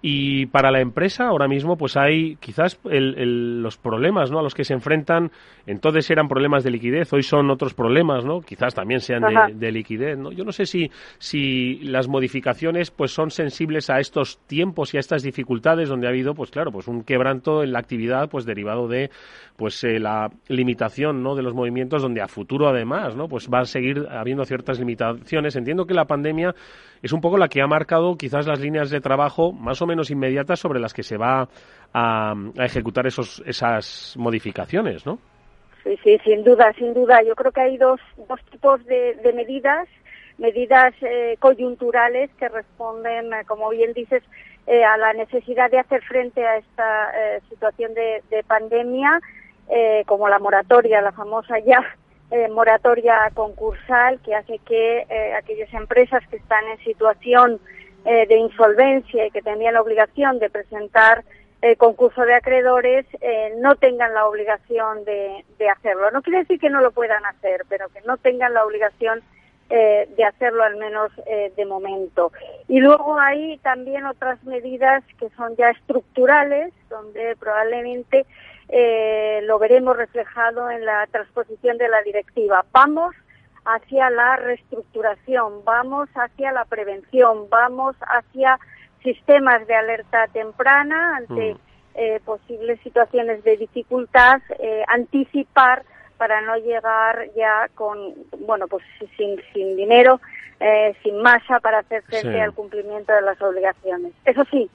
[0.01, 4.39] Y para la empresa ahora mismo pues hay quizás el, los problemas, ¿no?
[4.39, 5.31] A los que se enfrentan,
[5.65, 8.41] entonces eran problemas problemas de liquidez, hoy son otros problemas, ¿no?
[8.41, 9.21] Quizás también sean
[9.53, 10.31] de, liquidez, ¿no?
[10.31, 15.01] Yo no sé si, si las modificaciones pues son sensibles a estos tiempos y a
[15.01, 18.87] estas dificultades donde ha habido, pues claro, pues un quebranto en la actividad pues derivado
[18.87, 19.11] de
[19.55, 21.35] pues eh, la limitación, ¿no?
[21.35, 23.27] de los movimientos donde a futuro además, ¿no?
[23.27, 25.55] Pues va a seguir habiendo ciertas limitaciones.
[25.55, 26.55] Entiendo que la pandemia
[27.03, 30.09] es un poco la que ha marcado quizás las líneas de trabajo más o menos
[30.09, 31.47] inmediatas sobre las que se va
[31.93, 35.19] a, a ejecutar esos, esas modificaciones, ¿no?
[35.83, 37.23] Sí, sí, sin duda, sin duda.
[37.23, 39.87] Yo creo que hay dos, dos tipos de, medidas,
[40.37, 44.23] medidas eh, coyunturales que responden, eh, como bien dices,
[44.67, 47.11] eh, a la necesidad de hacer frente a esta
[47.49, 49.19] situación de, pandemia,
[50.05, 51.83] como la moratoria, la famosa ya
[52.51, 57.59] moratoria concursal, que hace que aquellas empresas que están en situación
[58.03, 61.23] de insolvencia y que tenían la obligación de presentar
[61.61, 66.09] el concurso de acreedores eh, no tengan la obligación de, hacerlo.
[66.09, 69.21] No quiere decir que no lo puedan hacer, pero que no tengan la obligación
[69.69, 72.31] eh, de hacerlo al menos eh, de momento.
[72.67, 78.25] Y luego hay también otras medidas que son ya estructurales, donde probablemente
[79.43, 82.65] lo veremos reflejado en la transposición de la directiva.
[82.71, 83.13] Vamos
[83.65, 88.57] hacia la reestructuración, vamos hacia la prevención, vamos hacia
[89.03, 91.57] sistemas de alerta temprana ante mm.
[91.95, 95.83] eh, posibles situaciones de dificultad, eh, anticipar
[96.17, 98.13] para no llegar ya con,
[98.45, 98.83] bueno, pues
[99.17, 100.21] sin, sin dinero,
[100.59, 104.13] eh, sin masa para hacer frente al cumplimiento de las obligaciones.
[104.25, 104.69] Eso sí,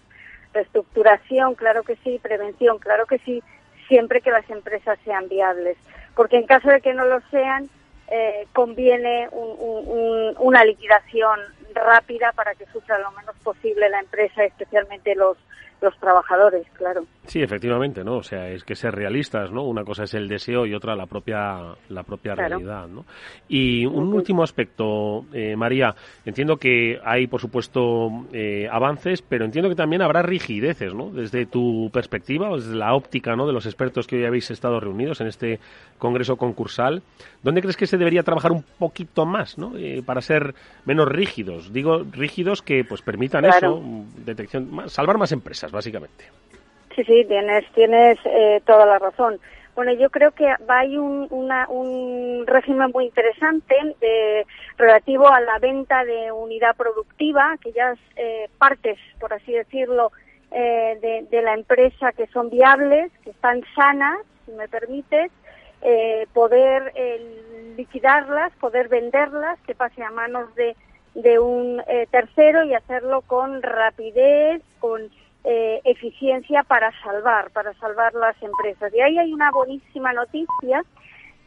[0.52, 3.42] reestructuración, claro que sí, prevención, claro que sí,
[3.86, 5.76] siempre que las empresas sean viables.
[6.16, 7.68] Porque en caso de que no lo sean,
[8.08, 11.38] eh, conviene una liquidación
[11.76, 15.36] rápida para que sufra lo menos posible la empresa, especialmente los,
[15.80, 17.04] los trabajadores, claro.
[17.26, 18.18] Sí, efectivamente, ¿no?
[18.18, 19.64] O sea, es que ser realistas, ¿no?
[19.64, 23.04] Una cosa es el deseo y otra la propia, la propia realidad, ¿no?
[23.48, 29.68] Y un último aspecto, eh, María, entiendo que hay, por supuesto, eh, avances, pero entiendo
[29.68, 31.10] que también habrá rigideces, ¿no?
[31.10, 33.46] Desde tu perspectiva, desde la óptica, ¿no?
[33.46, 35.58] De los expertos que hoy habéis estado reunidos en este
[35.98, 37.02] congreso concursal,
[37.42, 39.76] ¿dónde crees que se debería trabajar un poquito más, ¿no?
[39.76, 41.72] Eh, para ser menos rígidos.
[41.72, 43.82] Digo, rígidos que, pues, permitan eso,
[44.24, 46.24] detección, salvar más empresas, básicamente.
[46.94, 49.38] Sí, sí, tienes, tienes eh, toda la razón.
[49.76, 54.46] Bueno, yo creo que hay un, un régimen muy interesante de,
[54.78, 60.12] relativo a la venta de unidad productiva, aquellas eh, partes, por así decirlo,
[60.50, 65.30] eh, de, la empresa que son viables, que están sanas, si me permites,
[65.82, 66.94] eh, poder
[67.76, 70.74] liquidarlas, poder venderlas, que pase a manos de,
[71.14, 75.10] de un tercero y hacerlo con rapidez, con
[75.48, 78.92] eh, eficiencia para salvar, para salvar las empresas.
[78.92, 80.84] Y ahí hay una buenísima noticia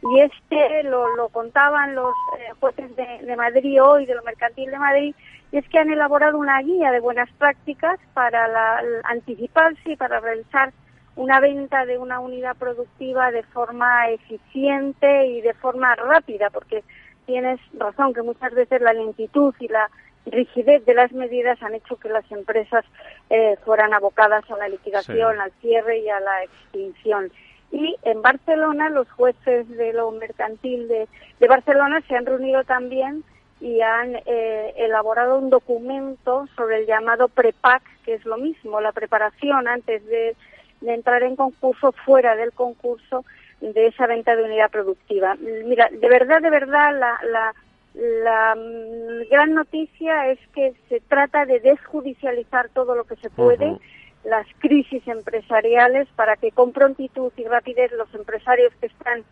[0.02, 4.70] y este lo, lo contaban los eh, jueces de, de, Madrid hoy, de lo mercantil
[4.70, 5.14] de Madrid,
[5.52, 10.18] y es que han elaborado una guía de buenas prácticas para la, anticiparse y para
[10.18, 10.72] realizar
[11.16, 16.82] una venta de una unidad productiva de forma eficiente y de forma rápida, porque
[17.26, 19.90] tienes razón que muchas veces la lentitud y la
[20.26, 22.84] rigidez de las medidas han hecho que las empresas
[23.30, 27.32] eh, fueran abocadas a la liquidación, al cierre y a la extinción.
[27.72, 33.24] Y en Barcelona los jueces de lo mercantil de, de Barcelona se han reunido también
[33.60, 38.92] y han eh, elaborado un documento sobre el llamado PREPAC, que es lo mismo, la
[38.92, 40.34] preparación antes de,
[40.80, 43.24] de entrar en concurso, fuera del concurso
[43.60, 45.36] de esa venta de unidad productiva.
[45.64, 47.54] Mira, de verdad, de verdad, la, la
[47.94, 53.78] la mm, gran noticia es que se trata de desjudicializar todo lo que se puede,
[54.24, 59.24] las crisis empresariales, para que con prontitud y rapidez los empresarios que están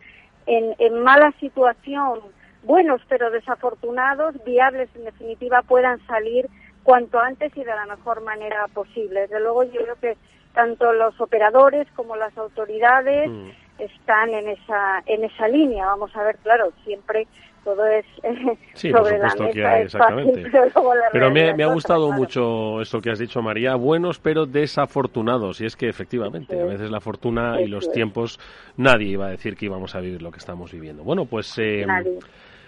[0.45, 2.19] en, en mala situación,
[2.63, 6.49] buenos pero desafortunados, viables en definitiva, puedan salir
[6.83, 9.21] cuanto antes y de la mejor manera posible.
[9.21, 10.17] Desde luego yo creo que
[10.53, 13.49] tanto los operadores como las autoridades mm.
[13.77, 15.85] están en esa en esa línea.
[15.85, 17.27] Vamos a ver, claro, siempre
[17.63, 18.05] todo es
[18.73, 20.43] sí, sobre la mesa, exactamente.
[21.11, 23.75] pero, me, ha gustado mucho esto que has dicho, María.
[23.75, 25.61] Buenos pero desafortunados.
[25.61, 28.39] Y es que efectivamente, a veces la fortuna y los tiempos,
[28.77, 31.03] nadie iba a decir que íbamos a vivir lo que estamos viviendo.
[31.03, 31.57] Bueno, pues...
[31.57, 31.85] Eh,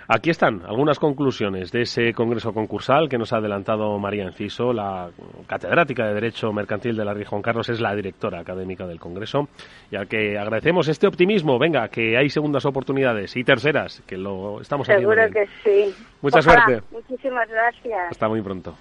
[0.08, 5.10] Aquí están algunas conclusiones de ese congreso concursal que nos ha adelantado María Enciso, la
[5.48, 9.48] catedrática de Derecho Mercantil de la Ría Juan Carlos, es la directora académica del congreso,
[9.90, 11.58] ya que agradecemos este optimismo.
[11.60, 15.14] Venga, que hay segundas oportunidades y terceras, que lo estamos haciendo.
[15.14, 15.96] Seguro que sí.
[16.22, 16.82] Mucha suerte.
[16.92, 18.12] Muchísimas gracias.
[18.12, 18.76] Hasta muy pronto.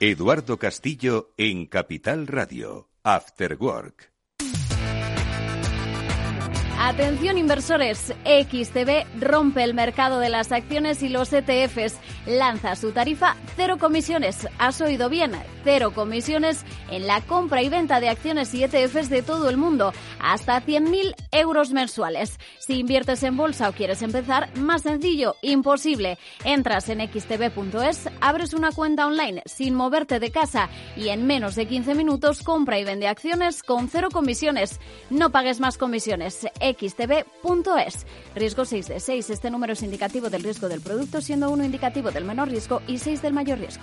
[0.00, 4.11] Eduardo Castillo en Capital Radio, After Work.
[6.84, 11.94] Atención inversores, XTB rompe el mercado de las acciones y los ETFs.
[12.26, 14.48] Lanza su tarifa cero comisiones.
[14.58, 15.30] Has oído bien,
[15.62, 19.92] cero comisiones en la compra y venta de acciones y ETFs de todo el mundo,
[20.20, 22.40] hasta 100.000 euros mensuales.
[22.58, 26.18] Si inviertes en bolsa o quieres empezar, más sencillo, imposible.
[26.42, 31.66] Entras en xtb.es, abres una cuenta online sin moverte de casa y en menos de
[31.66, 34.80] 15 minutos compra y vende acciones con cero comisiones.
[35.10, 38.06] No pagues más comisiones xtb.es.
[38.34, 39.30] Riesgo 6 de 6.
[39.30, 42.98] Este número es indicativo del riesgo del producto, siendo uno indicativo del menor riesgo y
[42.98, 43.82] 6 del mayor riesgo.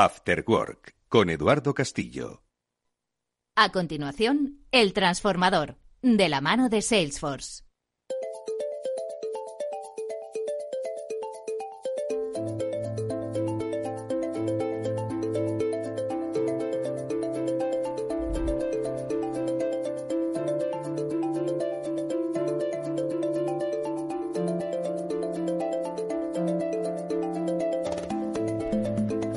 [0.00, 2.44] After Work con Eduardo Castillo.
[3.56, 7.64] A continuación, El Transformador, de la mano de Salesforce.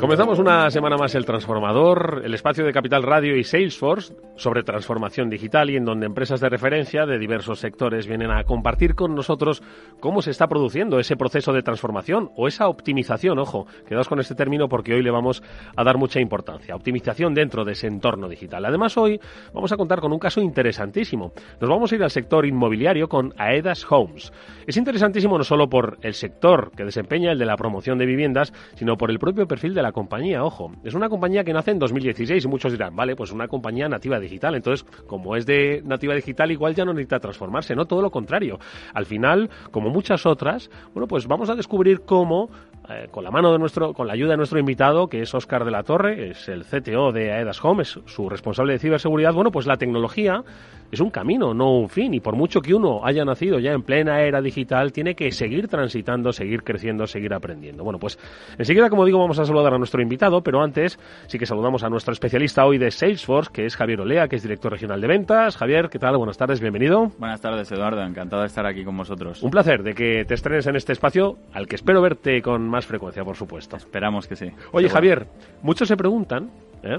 [0.02, 5.30] Comenzamos una semana más el Transformador, el espacio de Capital Radio y Salesforce sobre transformación
[5.30, 9.62] digital y en donde empresas de referencia de diversos sectores vienen a compartir con nosotros
[10.00, 13.38] cómo se está produciendo ese proceso de transformación o esa optimización.
[13.38, 15.44] Ojo, quedaos con este término porque hoy le vamos
[15.76, 16.76] a dar mucha importancia.
[16.76, 18.66] Optimización dentro de ese entorno digital.
[18.66, 19.20] Además, hoy
[19.54, 21.32] vamos a contar con un caso interesantísimo.
[21.60, 24.34] Nos vamos a ir al sector inmobiliario con Aedas Homes.
[24.66, 28.52] Es interesantísimo no solo por el sector que desempeña el de la promoción de viviendas,
[28.74, 30.72] sino por el propio perfil de la compañía, ojo.
[30.84, 34.20] Es una compañía que nace en 2016 y muchos dirán, vale, pues una compañía nativa
[34.20, 34.56] digital.
[34.56, 38.60] Entonces, como es de nativa digital, igual ya no necesita transformarse, no, todo lo contrario.
[38.94, 42.50] Al final, como muchas otras, bueno, pues vamos a descubrir cómo
[42.90, 45.66] eh, con la mano de nuestro, con la ayuda de nuestro invitado, que es Óscar
[45.66, 49.52] de la Torre, es el CTO de Aedas Home, es su responsable de ciberseguridad, bueno,
[49.52, 50.44] pues la tecnología
[50.92, 52.14] es un camino, no un fin.
[52.14, 55.68] Y por mucho que uno haya nacido ya en plena era digital, tiene que seguir
[55.68, 57.84] transitando, seguir creciendo, seguir aprendiendo.
[57.84, 58.20] Bueno, pues
[58.58, 61.90] enseguida, como digo, vamos a saludar a nuestro invitado, pero antes sí que saludamos a
[61.90, 65.58] nuestro especialista hoy de Salesforce, que es Javier Olea, que es director regional de ventas.
[65.58, 66.16] Javier, ¿qué tal?
[66.18, 67.12] Buenas tardes, bienvenido.
[67.18, 68.02] Buenas tardes, Eduardo.
[68.04, 69.42] Encantado de estar aquí con vosotros.
[69.44, 72.86] Un placer de que te estrenes en este espacio, al que espero verte con más
[72.86, 73.76] frecuencia, por supuesto.
[73.76, 74.52] Esperamos que sí.
[74.72, 75.28] Oye, Javier,
[75.62, 76.52] muchos se preguntan,
[76.84, 76.98] ¿eh?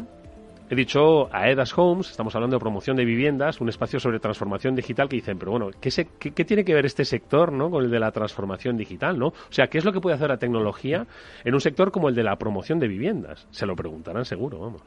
[0.72, 4.74] He dicho a Edas Homes, estamos hablando de promoción de viviendas, un espacio sobre transformación
[4.74, 7.70] digital que dicen, pero bueno, ¿qué, qué, tiene que ver este sector ¿no?
[7.70, 9.18] con el de la transformación digital?
[9.18, 9.26] ¿no?
[9.26, 11.06] O sea, ¿qué es lo que puede hacer la tecnología
[11.44, 13.46] en un sector como el de la promoción de viviendas?
[13.50, 14.80] Se lo preguntarán seguro, vamos.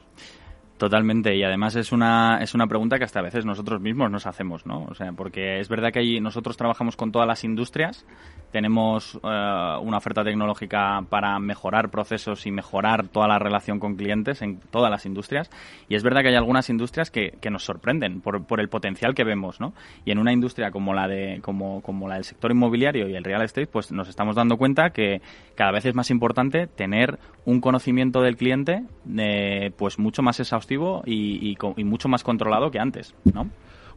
[0.78, 4.26] Totalmente, y además es una, es una pregunta que hasta a veces nosotros mismos nos
[4.26, 4.84] hacemos, ¿no?
[4.90, 8.04] O sea, porque es verdad que ahí nosotros trabajamos con todas las industrias,
[8.52, 14.42] tenemos eh, una oferta tecnológica para mejorar procesos y mejorar toda la relación con clientes
[14.42, 15.50] en todas las industrias,
[15.88, 19.14] y es verdad que hay algunas industrias que, que nos sorprenden por, por el potencial
[19.14, 19.72] que vemos, ¿no?
[20.04, 23.24] Y en una industria como la, de, como, como la del sector inmobiliario y el
[23.24, 25.22] real estate, pues nos estamos dando cuenta que
[25.54, 28.82] cada vez es más importante tener un conocimiento del cliente
[29.16, 30.65] eh, pues mucho más exhaustivo
[31.06, 33.48] y, y, mucho más controlado que antes, ¿no?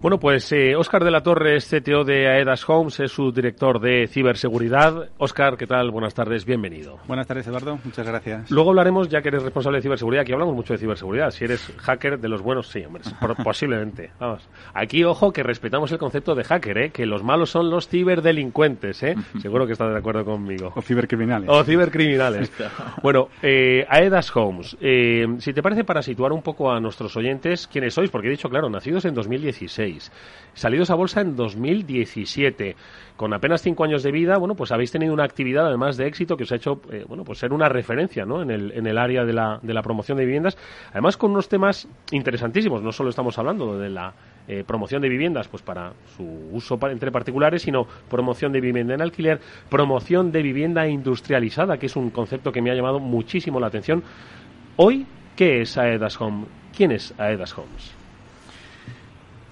[0.01, 3.81] Bueno, pues eh, Óscar de la Torre es CTO de Aedas Homes, es su director
[3.81, 5.09] de ciberseguridad.
[5.17, 5.91] Óscar, ¿qué tal?
[5.91, 6.99] Buenas tardes, bienvenido.
[7.05, 7.77] Buenas tardes, Eduardo.
[7.83, 8.49] Muchas gracias.
[8.49, 11.31] Luego hablaremos, ya que eres responsable de ciberseguridad, aquí hablamos mucho de ciberseguridad.
[11.31, 13.03] Si eres hacker de los buenos, sí, hombre,
[13.43, 14.11] posiblemente.
[14.21, 14.47] Vamos.
[14.73, 16.89] Aquí, ojo, que respetamos el concepto de hacker, ¿eh?
[16.91, 19.03] que los malos son los ciberdelincuentes.
[19.03, 19.17] ¿eh?
[19.41, 20.71] Seguro que estás de acuerdo conmigo.
[20.77, 21.49] O cibercriminales.
[21.49, 22.49] O cibercriminales.
[23.03, 27.67] bueno, eh, Aedas Homes, eh, si te parece, para situar un poco a nuestros oyentes,
[27.67, 28.09] ¿quiénes sois?
[28.09, 29.88] Porque he dicho, claro, nacidos en 2016
[30.53, 32.75] Salidos a bolsa en 2017.
[33.15, 36.35] Con apenas cinco años de vida, bueno, pues habéis tenido una actividad además de éxito
[36.35, 38.23] que os ha hecho, eh, bueno, pues ser una referencia.
[38.23, 40.57] En el, en el área de la, de la promoción de viviendas.
[40.91, 42.81] Además con unos temas interesantísimos.
[42.81, 44.13] No solo estamos hablando de la
[44.47, 49.01] eh, promoción de viviendas pues para su uso entre particulares, sino promoción de vivienda en
[49.01, 53.67] alquiler, promoción de vivienda industrializada, que es un concepto que me ha llamado muchísimo la
[53.67, 54.03] atención.
[54.75, 56.45] Hoy, ¿qué es Aedas Home?
[56.75, 57.98] ¿Quién es Aedas Homes?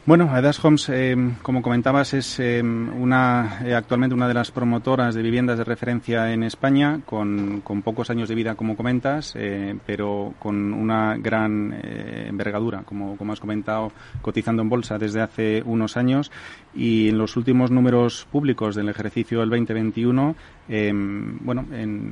[0.08, 5.14] Bueno, Aedas Homes, eh, como comentabas, es eh, una, eh, actualmente una de las promotoras
[5.14, 9.38] de viviendas de referencia en España, con, con pocos años de vida, como comentas,
[9.86, 13.92] pero con una gran envergadura, como, como has comentado,
[14.22, 16.32] cotizando en bolsa desde hace unos años.
[16.74, 20.38] Y en los últimos números públicos del ejercicio del 2021
[20.70, 21.66] eh, bueno,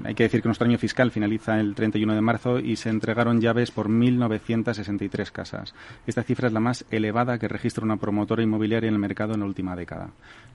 [0.05, 3.41] hay que decir que nuestro año fiscal finaliza el 31 de marzo y se entregaron
[3.41, 5.75] llaves por 1.963 casas.
[6.07, 9.41] Esta cifra es la más elevada que registra una promotora inmobiliaria en el mercado en
[9.41, 10.09] la última década.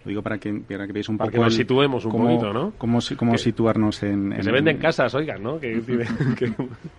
[0.04, 1.40] Lo digo para que, para que veáis un para poco.
[1.40, 2.72] que nos situemos un poquito, ¿no?
[2.78, 5.60] Cómo, cómo situarnos en, Que se venden casas, oigan, ¿no?
[5.60, 5.78] Que,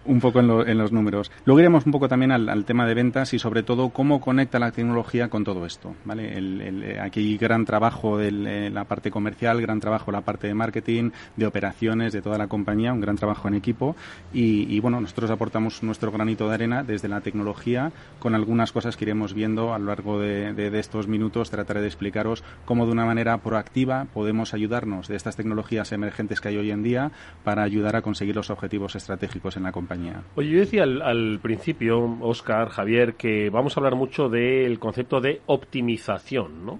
[0.06, 1.32] un poco en, los números.
[1.45, 4.72] Luego iremos un poco también al, tema de ventas y sobre todo cómo conecta la
[4.72, 6.38] tecnología con todo esto, ¿vale?
[6.38, 10.91] El, aquí hay gran trabajo de la parte comercial, gran trabajo la parte de marketing
[11.36, 13.96] de operaciones de toda la compañía, un gran trabajo en equipo
[14.34, 19.06] y, bueno, nosotros aportamos nuestro granito de arena desde la tecnología con algunas cosas que
[19.06, 21.50] iremos viendo a lo largo de, estos minutos.
[21.50, 26.50] Trataré de explicaros cómo de una manera proactiva podemos ayudarnos de estas tecnologías emergentes que
[26.50, 27.12] hay hoy en día
[27.44, 30.24] para ayudar a conseguir los objetivos estratégicos en la compañía.
[30.36, 35.42] Oye, yo decía al, principio, Oscar, Javier, que vamos a hablar mucho del concepto de
[35.46, 36.78] optimización, ¿no?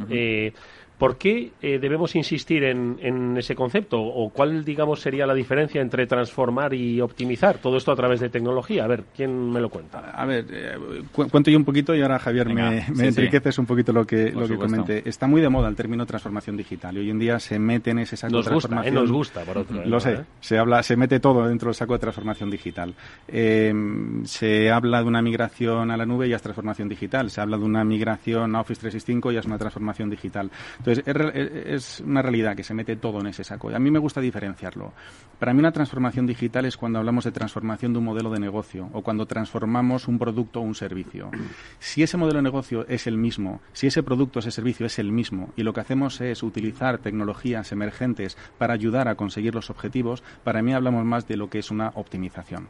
[1.02, 4.00] ¿Por qué eh, debemos insistir en, ese concepto?
[4.00, 8.30] ¿O cuál, digamos, sería la diferencia entre transformar y optimizar todo esto a través de
[8.30, 8.84] tecnología?
[8.84, 10.12] A ver, ¿quién me lo cuenta?
[10.12, 10.78] A ver, eh,
[11.12, 14.56] cuento yo un poquito y ahora, Javier, me, enriqueces un poquito lo que, lo que
[14.56, 15.02] comenté.
[15.10, 17.98] Está muy de moda el término transformación digital y hoy en día se mete en
[17.98, 18.94] ese saco nos de transformación.
[18.94, 19.90] Gusta, eh, nos gusta, por otro lado.
[19.90, 22.94] Lo sé, se, habla, se mete todo dentro del saco de transformación digital.
[23.28, 27.32] se habla de una migración a la nube y es transformación digital.
[27.32, 30.52] Se habla de una migración a Office 365 y es una transformación digital.
[30.78, 33.72] Entonces, es, una realidad que se mete todo en ese saco.
[33.72, 34.94] Y a mí me gusta diferenciarlo.
[35.40, 38.90] Para mí una transformación digital es cuando hablamos de transformación de un modelo de negocio
[38.94, 41.32] o cuando transformamos un producto o un servicio.
[41.80, 45.00] Si ese modelo de negocio es el mismo, si ese producto o ese servicio es
[45.00, 49.70] el mismo y lo que hacemos es utilizar tecnologías emergentes para ayudar a conseguir los
[49.70, 52.68] objetivos, para mí hablamos más de lo que es una optimización.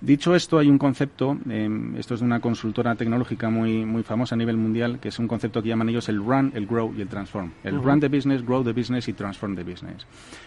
[0.00, 4.36] Dicho esto, hay un concepto, em, esto es de una consultora tecnológica muy, muy famosa
[4.36, 7.00] a nivel mundial, que es un concepto que llaman ellos el run, el grow y
[7.00, 7.50] el transform.
[7.64, 10.06] El run the business, grow the business y transform the business.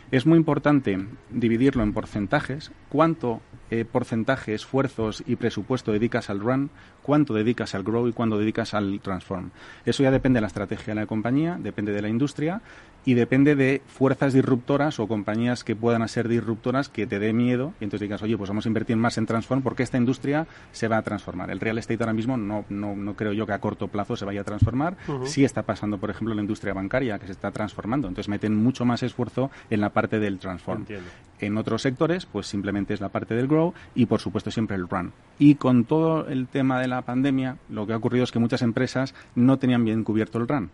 [0.09, 0.97] Es muy importante
[1.29, 3.41] dividirlo en porcentajes, cuánto
[3.71, 6.69] eh, porcentaje, esfuerzos y presupuesto dedicas al run,
[7.01, 9.51] cuánto dedicas al grow y cuánto dedicas al transform.
[9.85, 12.61] Eso ya depende de la estrategia de la compañía, depende de la industria
[13.05, 17.73] y depende de fuerzas disruptoras o compañías que puedan ser disruptoras que te dé miedo
[17.79, 20.89] y entonces digas, oye, pues vamos a invertir más en transform porque esta industria se
[20.89, 21.49] va a transformar.
[21.49, 24.25] El real estate ahora mismo no, no, no creo yo que a corto plazo se
[24.25, 24.97] vaya a transformar.
[25.23, 28.09] Sí está pasando, por ejemplo, la industria bancaria, que se está transformando.
[28.09, 30.85] Entonces meten mucho más esfuerzo en la parte del transform.
[31.39, 33.60] En otros sectores, pues simplemente es la parte del grow
[33.95, 35.13] y, por supuesto, siempre el run.
[35.39, 38.61] Y con todo el tema de la pandemia, lo que ha ocurrido es que muchas
[38.61, 40.69] empresas no tenían bien cubierto el run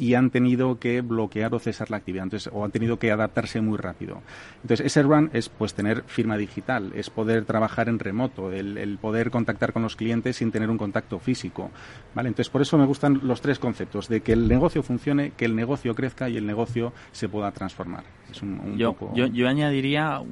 [0.00, 3.60] y han tenido que bloquear o cesar la actividad, entonces, o han tenido que adaptarse
[3.60, 4.22] muy rápido.
[4.62, 9.30] Entonces, ese run es pues tener firma digital, es poder trabajar en remoto, el, poder
[9.30, 11.70] contactar con los clientes sin tener un contacto físico.
[12.14, 12.30] ¿vale?
[12.30, 15.54] Entonces, por eso me gustan los tres conceptos, de que el negocio funcione, que el
[15.54, 18.04] negocio crezca y el negocio se pueda transformar.
[18.30, 19.14] Es un, yo, poco...
[19.14, 20.22] yo, añadiría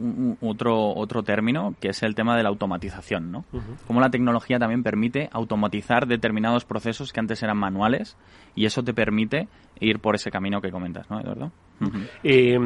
[0.40, 3.44] otro, otro término, que es el tema de la automatización, ¿no?
[3.86, 8.16] Cómo la tecnología también permite automatizar determinados procesos que antes eran manuales
[8.54, 9.48] y eso te permite
[9.80, 11.52] ir por ese camino que comentas, ¿no, Eduardo?
[12.24, 12.58] Eh,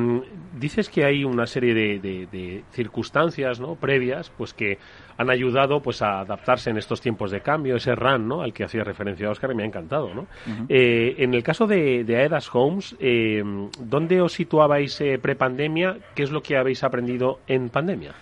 [0.58, 3.74] dices que hay una serie de, circunstancias ¿no?
[3.74, 4.78] previas pues que
[5.18, 8.40] han ayudado pues a adaptarse en estos tiempos de cambio, ese RAN ¿no?
[8.40, 10.14] al que hacía referencia Oscar y me ha encantado.
[10.14, 10.26] ¿no?
[10.68, 13.42] Eh, en el caso de, de Aedas Homes, eh,
[13.78, 15.98] ¿dónde os situabais prepandemia?
[16.14, 18.14] ¿Qué es lo que habéis aprendido en pandemia?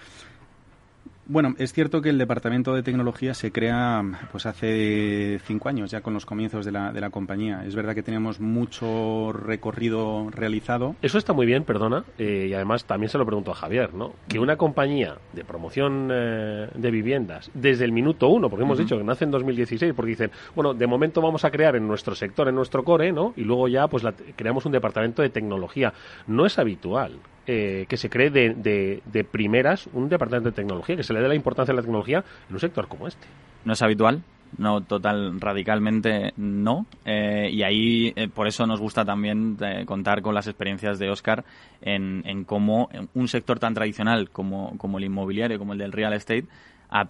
[1.32, 4.02] Bueno, es cierto que el departamento de tecnología se crea
[4.32, 7.62] pues hace cinco años ya con los comienzos de la, de la compañía.
[7.64, 10.96] Es verdad que tenemos mucho recorrido realizado.
[11.02, 14.14] Eso está muy bien, perdona, eh, y además también se lo pregunto a Javier, ¿no?
[14.26, 18.98] Que una compañía de promoción eh, de viviendas desde el minuto uno, porque hemos dicho
[18.98, 22.48] que nace en 2016, porque dicen, bueno, de momento vamos a crear en nuestro sector,
[22.48, 23.34] en nuestro core, ¿no?
[23.36, 24.02] Y luego ya pues
[24.34, 25.94] creamos un departamento de tecnología.
[26.26, 27.20] No es habitual
[27.52, 31.26] eh, que se cree de, de, primeras un departamento de tecnología, que se le dé
[31.26, 33.26] la importancia a la tecnología en un sector como este.
[33.64, 34.22] No es habitual,
[34.56, 40.32] no total radicalmente no eh, y ahí eh, por eso nos gusta también contar con
[40.32, 41.44] las experiencias de Oscar
[41.82, 46.46] en, cómo un sector tan tradicional como, como, el inmobiliario como el del real estate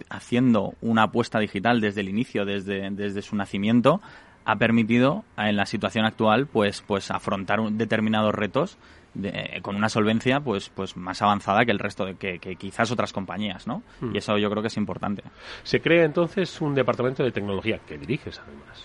[0.09, 4.01] haciendo una apuesta digital desde el inicio desde, desde su nacimiento
[4.45, 8.79] ha permitido en la situación actual pues pues afrontar determinados retos
[9.61, 13.67] con una solvencia pues pues más avanzada que el resto de que, quizás otras compañías
[13.67, 14.15] no hmm.
[14.15, 15.23] y eso yo creo que es importante.
[15.63, 18.83] Se crea entonces un departamento de tecnología que diriges además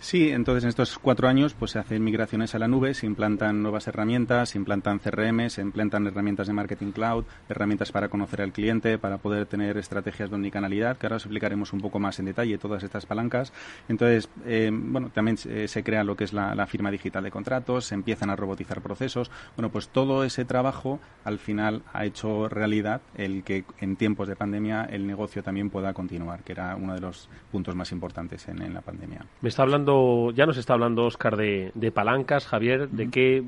[0.00, 3.62] Sí, entonces en estos cuatro años pues se hacen migraciones a la nube, se implantan
[3.62, 8.52] nuevas herramientas, se implantan CRM, se implantan herramientas de marketing cloud, herramientas para conocer al
[8.52, 12.26] cliente, para poder tener estrategias de omnicanalidad, que ahora os explicaremos un poco más en
[12.26, 13.52] detalle todas estas palancas.
[13.88, 17.94] Entonces, eh, bueno, también se, crea lo que es la, firma digital de contratos, se
[17.94, 19.30] empiezan a robotizar procesos.
[19.56, 24.36] Bueno, pues todo ese trabajo al final ha hecho realidad el que en tiempos de
[24.36, 28.62] pandemia el negocio también pueda continuar, que era uno de los puntos más importantes en,
[28.62, 29.24] en la pandemia.
[29.40, 29.87] Me está hablando
[30.34, 33.42] ya nos está hablando Oscar de, palancas, Javier, ¿de qué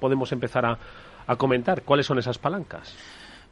[0.00, 0.78] podemos empezar a,
[1.26, 1.82] a comentar?
[1.82, 2.96] ¿Cuáles son esas palancas?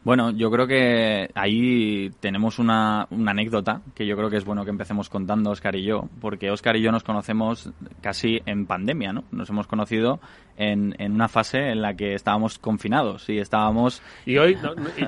[0.04, 4.64] Bueno, yo creo que ahí tenemos una, una, anécdota que yo creo que es bueno
[4.64, 9.12] que empecemos contando Oscar y yo, porque Oscar y yo nos conocemos casi en pandemia,
[9.12, 9.22] ¿no?
[9.30, 10.18] Nos hemos conocido
[10.56, 14.02] en, en una fase en la que estábamos confinados y estábamos...
[14.26, 14.56] Y hoy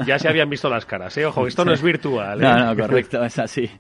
[0.07, 1.27] ya se habían visto las caras, ¿eh?
[1.27, 2.45] Ojo, esto no es virtual, ¿eh?
[2.45, 3.71] No, no, correcto, es así.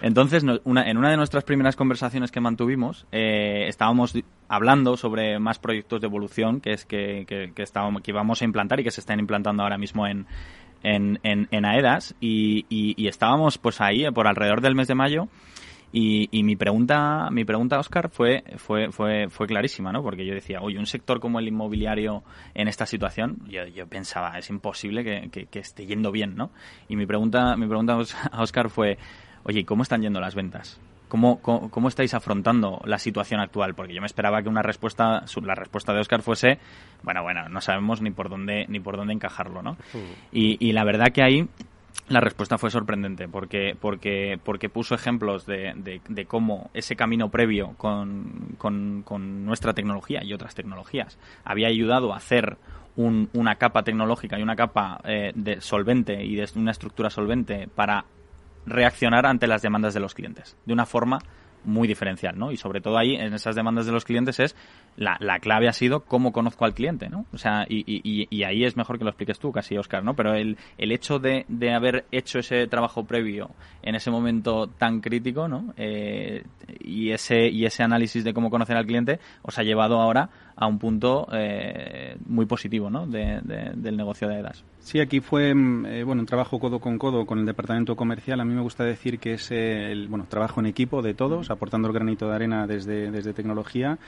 [0.00, 4.14] Entonces, una, en una de nuestras primeras conversaciones que mantuvimos, eh, estábamos
[4.48, 8.44] hablando sobre más proyectos de evolución que es que, que, que, estábamos, que íbamos a
[8.44, 10.26] implantar y que se están implantando ahora mismo en
[10.82, 15.28] en, en, AEDAS y, y, estábamos pues ahí por alrededor del mes de mayo
[15.92, 20.02] y, y, mi pregunta, mi pregunta, Oscar, fue, fue, fue, fue clarísima, ¿no?
[20.02, 22.22] Porque yo decía, oye, un sector como el inmobiliario
[22.54, 26.50] en esta situación, yo, yo pensaba, es imposible que, que, esté yendo bien, ¿no?
[26.88, 27.98] Y mi pregunta, mi pregunta
[28.32, 28.96] a Oscar fue,
[29.44, 30.80] oye, ¿cómo están yendo las ventas?
[31.08, 33.74] ¿Cómo, cómo, estáis afrontando la situación actual?
[33.74, 36.58] Porque yo me esperaba que una respuesta, la respuesta de Oscar fuese,
[37.02, 39.76] bueno, bueno, no sabemos ni por dónde, ni por dónde encajarlo, ¿no?
[40.32, 41.48] Y, y la verdad que ahí
[42.08, 47.74] la respuesta fue sorprendente porque, porque, porque puso ejemplos de, de, cómo ese camino previo
[47.76, 52.58] con, con, nuestra tecnología y otras tecnologías había ayudado a hacer
[52.96, 57.68] un, una capa tecnológica y una capa eh, de solvente y de una estructura solvente
[57.74, 58.04] para
[58.66, 61.18] reaccionar ante las demandas de los clientes de una forma
[61.64, 62.50] muy diferencial, ¿no?
[62.50, 64.56] Y sobre todo ahí, en esas demandas de los clientes, es
[64.96, 67.26] la, la clave ha sido cómo conozco al cliente, ¿no?
[67.32, 70.14] O sea, y, y, y ahí es mejor que lo expliques tú, casi, Oscar, ¿no?
[70.14, 73.50] Pero el, el hecho de, de haber hecho ese trabajo previo
[73.82, 75.74] en ese momento tan crítico, ¿no?
[75.76, 76.44] Eh,
[76.80, 80.66] y, ese, y ese análisis de cómo conocer al cliente os ha llevado ahora a
[80.66, 83.06] un punto eh, muy positivo, ¿no?
[83.06, 83.40] De,
[83.74, 84.64] del negocio de EDAS.
[84.80, 88.40] Sí, aquí fue mm, eh, bueno un trabajo codo con codo con el departamento comercial.
[88.40, 91.88] A mí me gusta decir que es el bueno trabajo en equipo de todos, aportando
[91.88, 93.98] el granito de arena desde, desde tecnología,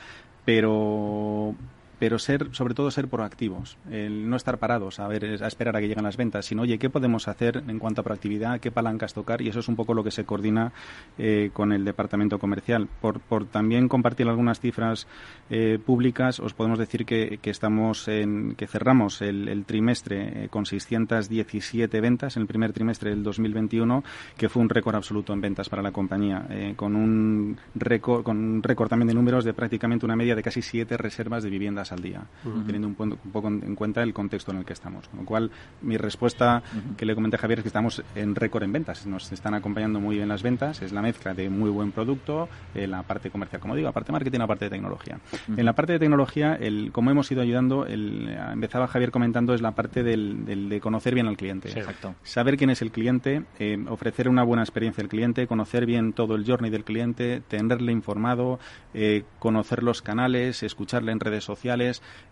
[0.45, 1.55] pero
[1.99, 5.81] pero ser, sobre todo ser proactivos, el no estar parados a, ver, a esperar a
[5.81, 8.61] que lleguen las ventas, sino, oye, ¿qué podemos hacer en cuanto a proactividad?
[8.61, 9.43] ¿Qué palancas tocar?
[9.43, 10.73] Y eso es un poco lo que se coordina
[11.19, 12.89] eh, con el departamento comercial.
[13.01, 15.07] Por, también compartir algunas cifras
[15.51, 20.67] eh, públicas, os podemos decir que, que estamos en, que cerramos el, trimestre eh, con
[20.67, 24.03] 617 ventas en el primer trimestre del 2021,
[24.37, 28.63] que fue un récord absoluto en ventas para la compañía, con un récord, con un
[28.63, 32.01] récord también de números de prácticamente una media de casi siete reservas de viviendas al
[32.01, 32.23] día,
[32.67, 35.09] teniendo un, poco en cuenta el contexto en el que estamos.
[35.09, 35.51] Con lo cual,
[35.83, 36.63] mi respuesta
[36.97, 39.07] que le comenté a Javier es que estamos en récord en ventas.
[39.07, 40.83] Nos están acompañando muy bien las ventas.
[40.83, 44.09] Es la mezcla de muy buen producto, en la parte comercial, como digo, la parte
[44.09, 45.19] de marketing, la parte de tecnología.
[45.49, 49.61] En la parte de tecnología, el, como hemos ido ayudando, el, empezaba Javier comentando, es
[49.61, 51.69] la parte del, de conocer bien al cliente.
[51.69, 52.15] Exacto.
[52.23, 56.35] Saber quién es el cliente, eh, ofrecer una buena experiencia al cliente, conocer bien todo
[56.35, 58.59] el journey del cliente, tenerle informado,
[58.93, 61.74] eh, conocer los canales, escucharle en redes sociales,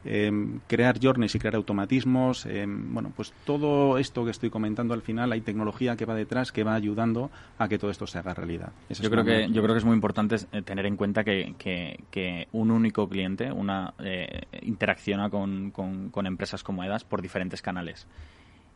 [0.04, 2.46] em, crear journeys y crear automatismos.
[2.46, 6.52] Em, bueno, pues todo esto que estoy comentando al final hay tecnología que va detrás
[6.52, 8.72] que va ayudando a que todo esto se haga realidad.
[8.88, 12.48] yo creo que yo creo que es muy importante eh, tener en cuenta que, que,
[12.52, 18.06] un único cliente una eh, interacciona con, con, empresas como EDAS por diferentes canales.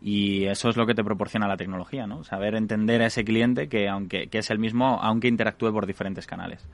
[0.01, 2.23] Y eso es lo que te proporciona la tecnología, ¿no?
[2.23, 6.27] Saber entender a ese cliente que aunque que es el mismo aunque interactúe por diferentes
[6.27, 6.69] canales.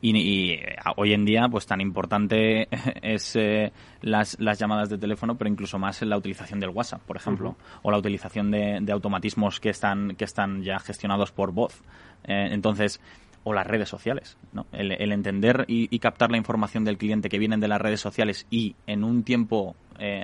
[0.00, 2.68] Y, eh, hoy en día, pues tan importante
[3.02, 3.72] es eh,
[4.02, 7.90] las, las, llamadas de teléfono, pero incluso más la utilización del WhatsApp, por ejemplo, o
[7.90, 11.82] la utilización de, automatismos que están, que están ya gestionados por voz.
[12.24, 13.00] Eh, entonces,
[13.44, 14.36] o las redes sociales.
[14.52, 14.66] ¿no?
[14.72, 18.74] El, entender y, captar la información del cliente que vienen de las redes sociales y
[18.86, 19.76] en un tiempo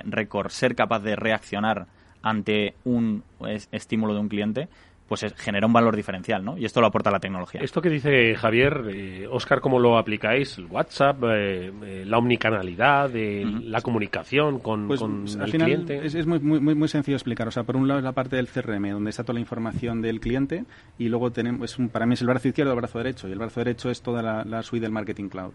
[0.05, 1.87] récord ser capaz de reaccionar
[2.21, 3.23] ante un
[3.71, 4.69] estímulo de un cliente
[5.13, 6.57] pues genera un valor diferencial, ¿no?
[6.57, 7.61] Y esto lo aporta la tecnología.
[7.61, 10.57] Esto que dice Javier, eh, Oscar, ¿cómo lo aplicáis?
[10.57, 16.03] ¿El WhatsApp, eh, eh, la omnicanalidad, la comunicación con, pues, el cliente?
[16.03, 17.47] Es, muy, muy, muy sencillo explicar.
[17.47, 20.01] O sea, por un lado es la parte del CRM, donde está toda la información
[20.01, 20.65] del cliente,
[20.97, 23.33] y luego tenemos, un, para mí es el brazo izquierdo y el brazo derecho, y
[23.33, 25.53] el brazo derecho es toda la, la suite del Marketing Cloud.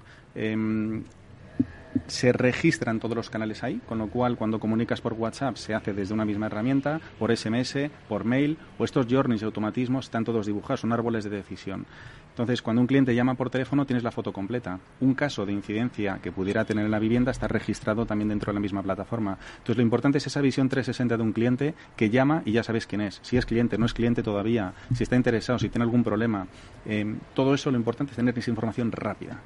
[2.07, 5.93] Se registran todos los canales ahí, con lo cual cuando comunicas por WhatsApp se hace
[5.93, 10.47] desde una misma herramienta, por SMS, por mail, o estos journeys y automatismos están todos
[10.47, 11.87] dibujados, son árboles de decisión.
[12.31, 14.79] Entonces, cuando un cliente llama por teléfono, tienes la foto completa.
[15.01, 18.55] Un caso de incidencia que pudiera tener en la vivienda está registrado también dentro de
[18.55, 19.39] la misma plataforma.
[19.57, 22.87] Entonces, lo importante es esa visión 360 de un cliente que llama y ya sabes
[22.87, 23.19] quién es.
[23.23, 26.47] Si es cliente, no es cliente todavía, si está interesado, si tiene algún problema.
[26.87, 29.41] Eh, todo eso lo importante es tener esa información rápida.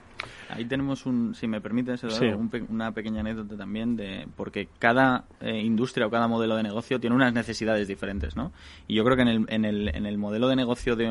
[0.54, 2.04] Ahí tenemos un, si me permites,
[2.68, 7.16] una pequeña anécdota también de porque cada eh, industria o cada modelo de negocio tiene
[7.16, 8.52] unas necesidades diferentes, ¿no?
[8.86, 11.06] Y yo creo que en el, en el, en el modelo de negocio de,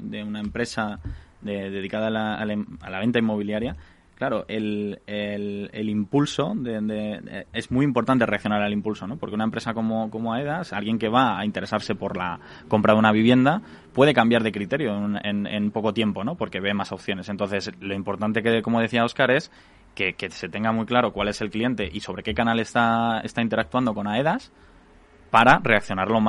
[0.00, 1.00] de, una empresa
[1.42, 3.76] dedicada a la, a la, venta inmobiliaria,
[4.16, 9.18] Claro, el, el, impulso de, es muy importante reaccionar al impulso, ¿no?
[9.18, 12.98] Porque una empresa como, como AEDAS, alguien que va a interesarse por la compra de
[12.98, 13.60] una vivienda,
[13.92, 16.34] puede cambiar de criterio en, en, poco tiempo, ¿no?
[16.34, 17.28] Porque ve más opciones.
[17.28, 19.52] Entonces, lo importante que, como decía Oscar, es
[19.94, 23.20] que, que, se tenga muy claro cuál es el cliente y sobre qué canal está,
[23.20, 24.50] está interactuando con AEDAS
[25.30, 26.20] para reaccionar lo,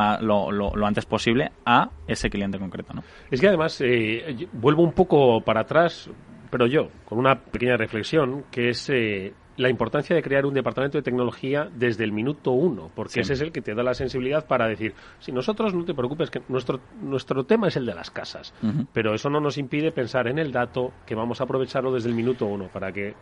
[0.51, 2.93] lo, lo, antes posible a ese cliente concreto.
[2.93, 3.03] ¿no?
[3.31, 6.09] Es que además, eh, vuelvo un poco para atrás,
[6.49, 10.97] pero yo, con una pequeña reflexión, que es eh, la importancia de crear un departamento
[10.97, 14.45] de tecnología desde el minuto uno, porque ese es el que te da la sensibilidad
[14.45, 18.11] para decir, si nosotros no te preocupes, que nuestro, nuestro tema es el de las
[18.11, 18.53] casas,
[18.93, 22.15] pero eso no nos impide pensar en el dato, que vamos a aprovecharlo desde el
[22.15, 23.15] minuto uno para que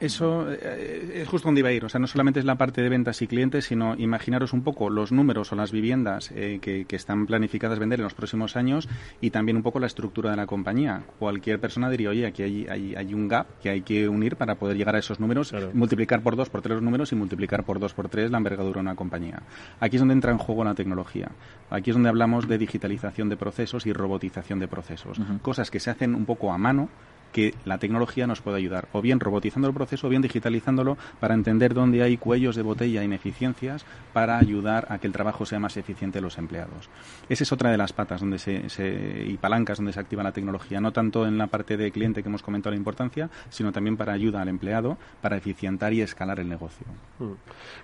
[0.00, 1.84] eso eh, es justo donde iba a ir.
[1.84, 4.88] O sea, no solamente es la parte de ventas y clientes, sino imaginaros un poco
[4.88, 8.88] los números o las viviendas eh, que, están planificadas vender en los próximos años
[9.20, 11.02] y también un poco la estructura de la compañía.
[11.18, 14.76] Cualquier persona diría, oye, aquí hay, hay, un gap que hay que unir para poder
[14.76, 17.94] llegar a esos números, multiplicar por dos, por tres los números y multiplicar por dos,
[17.94, 19.42] por tres la envergadura de una compañía.
[19.80, 21.30] Aquí es donde entra en juego la tecnología.
[21.70, 25.20] Aquí es donde hablamos de digitalización de procesos y robotización de procesos.
[25.42, 26.88] Cosas que se hacen un poco a mano
[27.32, 31.34] que la tecnología nos puede ayudar, o bien robotizando el proceso, o bien digitalizándolo para
[31.34, 35.76] entender dónde hay cuellos de botella, ineficiencias, para ayudar a que el trabajo sea más
[35.76, 36.88] eficiente de los empleados.
[37.28, 40.80] Esa es otra de las patas donde se, y palancas donde se activa la tecnología,
[40.80, 44.12] no tanto en la parte de cliente que hemos comentado la importancia, sino también para
[44.12, 46.86] ayuda al empleado, para eficientar y escalar el negocio.
[47.18, 47.32] Mm.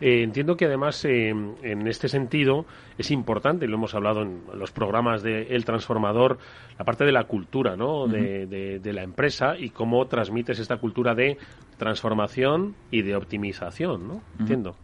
[0.01, 2.67] Eh, entiendo que además eh, en este sentido
[2.99, 6.39] es importante, y lo hemos hablado en los programas de El Transformador,
[6.79, 8.07] la parte de la cultura, ¿no?
[8.07, 11.39] de la empresa y cómo transmites esta cultura de
[11.79, 14.23] transformación y de optimización, ¿no?
[14.39, 14.77] Entiendo.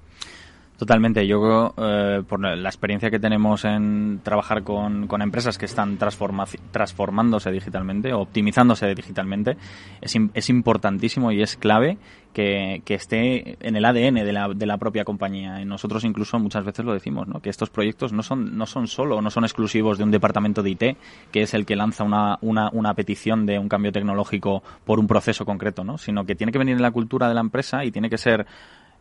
[0.83, 1.25] Totalmente.
[1.29, 7.53] Yo eh, por la experiencia que tenemos en trabajar con, con empresas que están transformándose
[7.53, 9.57] digitalmente o optimizándose digitalmente,
[10.01, 11.99] es, es importantísimo y es clave
[12.33, 15.61] que, que, esté en el ADN de la, de la propia compañía.
[15.61, 17.39] Y nosotros incluso muchas veces lo decimos, ¿no?
[17.39, 20.71] que estos proyectos no son, no son solo, no son exclusivos de un departamento de
[20.71, 20.83] IT,
[21.31, 25.07] que es el que lanza una, una, una petición de un cambio tecnológico por un
[25.07, 25.97] proceso concreto, ¿no?
[25.97, 28.47] sino que tiene que venir en la cultura de la empresa y tiene que ser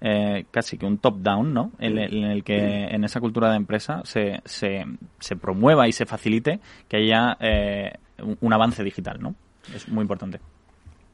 [0.01, 1.71] eh, casi que un top-down, ¿no?
[1.79, 4.83] En, el que en esa cultura de empresa se, se,
[5.19, 7.93] se promueva y se facilite que haya eh,
[8.39, 9.35] un avance digital, ¿no?
[9.75, 10.39] Es muy importante.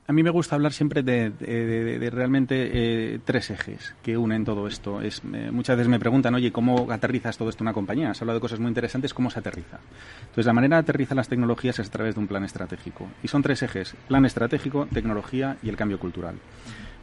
[0.10, 5.02] A mí me gusta hablar siempre de, realmente eh, tres ejes que unen todo esto.
[5.02, 5.22] Es,
[5.52, 8.12] muchas veces me preguntan, oye, ¿cómo aterrizas todo esto en una compañía?
[8.12, 9.80] Has hablado de cosas muy interesantes, ¿cómo se aterriza?
[10.22, 13.06] Entonces, la manera de aterrizar las tecnologías es a través de un plan estratégico.
[13.22, 16.36] Y son tres ejes, plan estratégico, tecnología y el cambio cultural.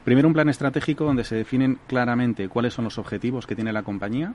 [0.05, 3.83] Primero, un plan estratégico donde se definen claramente cuáles son los objetivos que tiene la
[3.83, 4.35] compañía.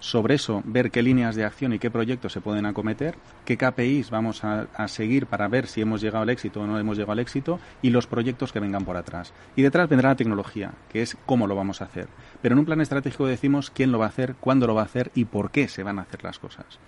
[0.00, 4.10] Sobre eso, ver qué líneas de acción y qué proyectos se pueden acometer, qué KPIs
[4.10, 7.18] vamos a, seguir para ver si hemos llegado al éxito o no hemos llegado al
[7.20, 9.32] éxito y los proyectos que vengan por atrás.
[9.56, 12.08] Y detrás vendrá la tecnología, que es cómo lo vamos a hacer.
[12.42, 14.86] Pero en un plan estratégico decimos quién lo va a hacer, cuándo lo va a
[14.86, 16.78] hacer y por qué se van a hacer las cosas.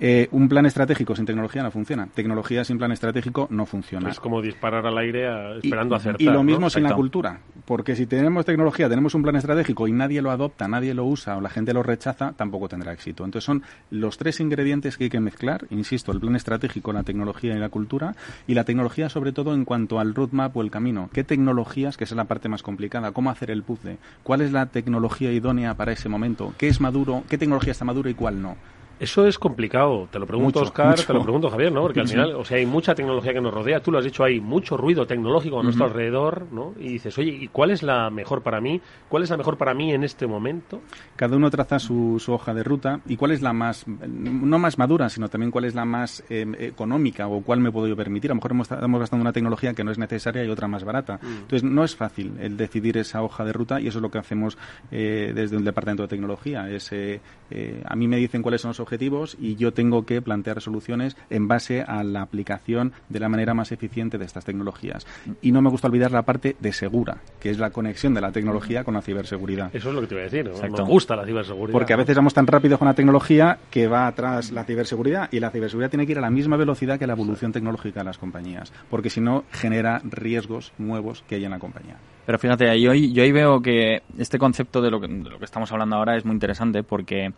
[0.00, 2.08] Eh, un plan estratégico sin tecnología no funciona.
[2.12, 4.10] Tecnología sin plan estratégico no funciona.
[4.10, 6.20] Es como disparar al aire esperando acertar.
[6.20, 7.38] Y lo mismo sin la cultura.
[7.64, 11.36] Porque si tenemos tecnología, tenemos un plan estratégico y nadie lo adopta, nadie lo usa
[11.36, 13.24] o la gente lo rechaza, tampoco tendrá éxito.
[13.24, 15.66] Entonces son los tres ingredientes que hay que mezclar.
[15.70, 18.14] Insisto, el plan estratégico, la tecnología y la cultura.
[18.46, 21.08] Y la tecnología sobre todo en cuanto al roadmap o el camino.
[21.12, 23.12] ¿Qué tecnologías, que es la parte más complicada?
[23.12, 23.98] ¿Cómo hacer el puzzle?
[24.24, 26.52] ¿Cuál es la tecnología idónea para ese momento?
[26.58, 27.22] ¿Qué es maduro?
[27.28, 28.56] ¿Qué tecnología está madura y cuál no?
[28.98, 30.08] Eso es complicado.
[30.10, 31.82] Te lo pregunto, Oscar, te lo pregunto, Javier, ¿no?
[31.82, 33.80] Porque al final, o sea, hay mucha tecnología que nos rodea.
[33.80, 36.74] Tú lo has dicho, hay mucho ruido tecnológico a nuestro alrededor, ¿no?
[36.78, 38.80] Y dices, oye, ¿y cuál es la mejor para mí?
[39.08, 40.80] ¿Cuál es la mejor para mí en este momento?
[41.16, 43.00] Cada uno traza su, hoja de ruta.
[43.06, 46.54] ¿Y cuál es la más, no más madura, sino también cuál es la más em,
[46.58, 48.30] económica o cuál me puedo yo permitir?
[48.30, 51.18] A lo mejor estamos gastando una tecnología que no es necesaria y otra más barata.
[51.20, 51.26] Mm.
[51.26, 54.18] Entonces, no es fácil el decidir esa hoja de ruta y eso es lo que
[54.18, 54.56] hacemos
[54.90, 56.70] eh, desde el Departamento de Tecnología.
[56.70, 57.20] Es, eh,
[57.50, 61.16] eh, a mí me dicen cuáles son los objetivos y yo tengo que plantear soluciones
[61.30, 65.06] en base a la aplicación de la manera más eficiente de estas tecnologías.
[65.42, 68.32] Y no me gusta olvidar la parte de segura, que es la conexión de la
[68.32, 69.74] tecnología con la ciberseguridad.
[69.74, 70.50] Eso es lo que te iba a decir.
[70.70, 71.72] Me gusta la ciberseguridad.
[71.72, 75.40] Porque a veces vamos tan rápido con la tecnología que va atrás la ciberseguridad y
[75.40, 78.18] la ciberseguridad tiene que ir a la misma velocidad que la evolución tecnológica de las
[78.18, 81.96] compañías, porque si no genera riesgos nuevos que hay en la compañía.
[82.26, 85.44] Pero fíjate, yo, yo ahí veo que este concepto de lo que, de lo que
[85.44, 87.32] estamos hablando ahora es muy interesante porque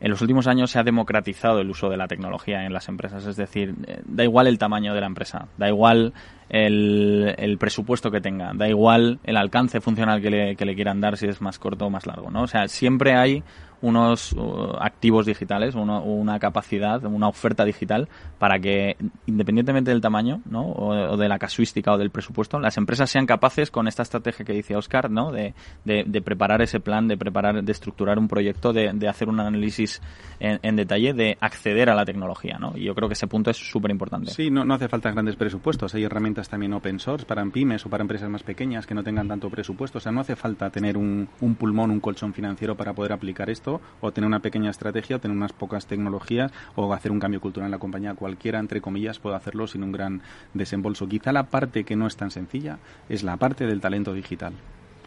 [0.00, 3.26] en los últimos años se ha democratizado el uso de la tecnología en las empresas,
[3.26, 6.12] es decir, eh, da igual el tamaño de la empresa, da igual
[6.48, 11.00] el, el presupuesto que tenga, da igual el alcance funcional que le, que le quieran
[11.00, 12.42] dar si es más corto o más largo, ¿no?
[12.42, 13.42] O sea, siempre hay
[13.82, 18.08] unos uh, activos digitales, una capacidad, una oferta digital
[18.38, 18.96] para que,
[19.26, 20.70] independientemente del tamaño ¿no?
[20.72, 24.52] o, de la casuística o del presupuesto, las empresas sean capaces, con esta estrategia que
[24.52, 25.30] dice Oscar, ¿no?
[25.32, 25.54] de,
[25.84, 30.00] de, preparar ese plan, de preparar, de estructurar un proyecto, de, de hacer un análisis
[30.40, 32.58] en, detalle, de acceder a la tecnología.
[32.58, 32.72] ¿no?
[32.76, 34.30] Y yo creo que ese punto es súper importante.
[34.30, 35.94] Sí, no, no hace falta grandes presupuestos.
[35.94, 39.28] Hay herramientas también open source para pymes o para empresas más pequeñas que no tengan
[39.28, 39.98] tanto presupuesto.
[39.98, 43.48] O sea, no hace falta tener un, un pulmón, un colchón financiero para poder aplicar
[43.50, 43.65] esto
[44.00, 47.66] o tener una pequeña estrategia, o tener unas pocas tecnologías o hacer un cambio cultural
[47.66, 48.14] en la compañía.
[48.14, 50.22] Cualquiera, entre comillas, puede hacerlo sin un gran
[50.54, 51.08] desembolso.
[51.08, 54.52] Quizá la parte que no es tan sencilla es la parte del talento digital.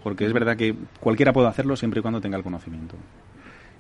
[0.04, 2.96] Porque es verdad que cualquiera puede hacerlo siempre y cuando tenga el conocimiento.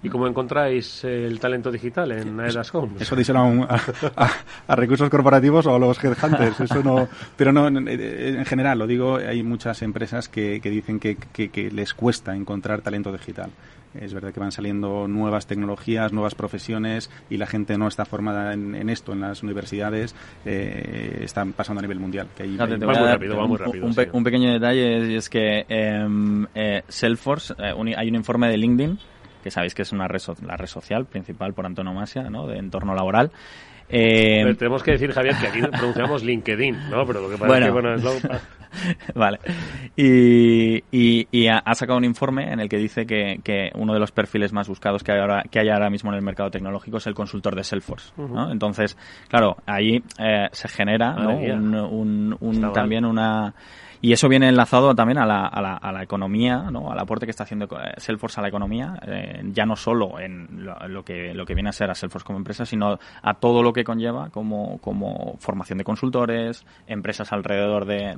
[0.02, 3.02] ¿Y cómo encontráis el talento digital en Aedas Homes?
[3.02, 6.60] Eso díselo a, recursos corporativos o a los headhunters.
[6.62, 11.94] Eso no, pero no, en, general, lo digo, hay muchas empresas que, dicen que, les
[11.94, 13.50] cuesta encontrar talento digital.
[13.94, 18.54] Es verdad que van saliendo nuevas tecnologías, nuevas profesiones y la gente no está formada
[18.54, 20.16] en, esto en las universidades.
[20.46, 22.28] Eh, están pasando a nivel mundial.
[22.38, 23.88] Que va muy rápido, va muy rápido.
[24.14, 29.00] Un, pequeño detalle es, que em, eh, Salesforce, eh, hay un informe de LinkedIn
[29.44, 32.48] que sabéis que es una red la red social principal por antonomasia, ¿no?
[32.48, 33.32] De entorno laboral.
[33.92, 34.56] Eh...
[34.58, 37.06] tenemos que decir, Javier, que aquí pronunciamos LinkedIn, ¿no?
[37.06, 38.12] Pero lo que pasa es que, bueno, es lo...
[39.16, 39.40] vale.
[39.96, 44.12] Y, y, ha, sacado un informe en el que dice que, que, uno de los
[44.12, 47.08] perfiles más buscados que hay, ahora, que hay ahora mismo en el mercado tecnológico es
[47.08, 48.14] el consultor de Salesforce.
[48.18, 48.52] ¿no?
[48.52, 48.96] Entonces,
[49.28, 53.56] claro, ahí eh, se genera un, un, un también una
[54.02, 56.92] Y eso viene enlazado también a la, a la, a la economía, ¿no?
[56.92, 60.66] al aporte que está haciendo eh, Salesforce a la economía, eh, ya no solo en
[60.88, 63.74] lo, que, lo que viene a ser a Salesforce como empresa, sino a todo lo
[63.74, 68.14] que conlleva como, como formación de consultores, empresas alrededor de,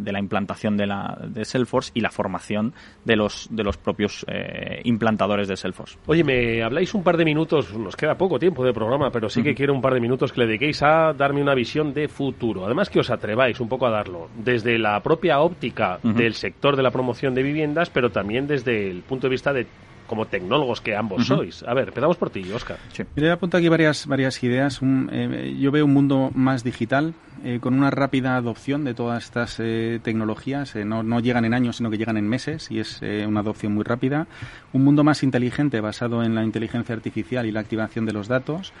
[0.00, 2.72] de, la implantación de, la, de Salesforce y la formación
[3.04, 5.98] de los, de los propios eh, implantadores de Salesforce.
[6.06, 9.42] Oye, me habláis un par de minutos, nos queda poco tiempo de programa, pero sí
[9.42, 12.64] que quiero un par de minutos que le dediquéis a darme una visión de futuro.
[12.64, 16.82] Además que os atreváis un poco a darlo desde la propia óptica del sector de
[16.82, 19.66] la promoción de viviendas, pero también desde el punto de vista de
[20.06, 21.62] como tecnólogos que ambos sois.
[21.64, 22.78] A ver, empezamos por ti, Oscar.
[22.92, 23.02] Sí.
[23.16, 24.80] Yo apunto aquí varias, varias ideas.
[24.82, 27.14] Eh, yo veo un mundo más digital,
[27.44, 30.74] eh, con una rápida adopción de todas estas eh, tecnologías.
[30.76, 33.84] no, no, llegan en años, sino que llegan en meses y es una adopción muy
[33.84, 34.26] rápida.
[34.72, 38.72] Un mundo más inteligente basado en la inteligencia artificial y la activación de los datos.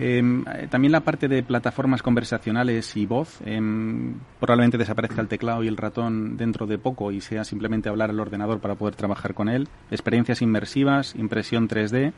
[0.00, 3.40] Em, también la parte de plataformas conversacionales y voz.
[3.44, 8.10] Em, probablemente desaparezca el teclado y el ratón dentro de poco y sea simplemente hablar
[8.10, 9.68] al ordenador para poder trabajar con él.
[9.90, 12.12] Experiencias inmersivas, impresión 3D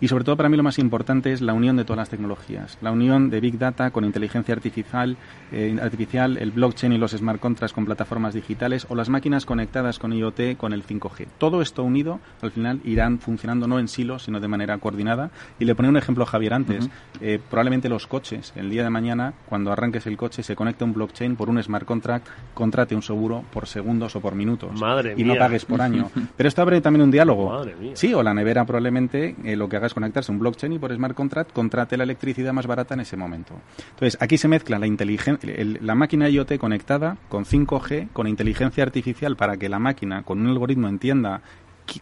[0.00, 2.78] y sobre todo para mí lo más importante es la unión de todas las tecnologías.
[2.80, 5.16] La unión de Big Data con inteligencia artificial,
[5.50, 9.98] eh, artificial el blockchain y los smart contracts con plataformas digitales o las máquinas conectadas
[9.98, 11.26] con IoT con el 5G.
[11.38, 15.30] Todo esto unido al final irán funcionando no en silos sino de manera coordinada.
[15.58, 16.88] Y le ponía un ejemplo a Javier antes.
[17.26, 20.92] Eh, probablemente los coches, el día de mañana, cuando arranques el coche, se conecte un
[20.92, 24.78] blockchain por un smart contract, contrate un seguro por segundos o por minutos.
[24.78, 26.10] Madre y no pagues por año.
[26.36, 27.64] Pero esto abre también un diálogo.
[27.94, 30.78] Sí, o la nevera probablemente eh, lo que haga es conectarse a un blockchain y
[30.78, 33.54] por smart contract contrate la electricidad más barata en ese momento.
[33.78, 35.50] Entonces, aquí se mezcla la inteligencia,
[35.80, 40.48] la máquina IoT conectada con 5G, con inteligencia artificial para que la máquina con un
[40.48, 41.40] algoritmo entienda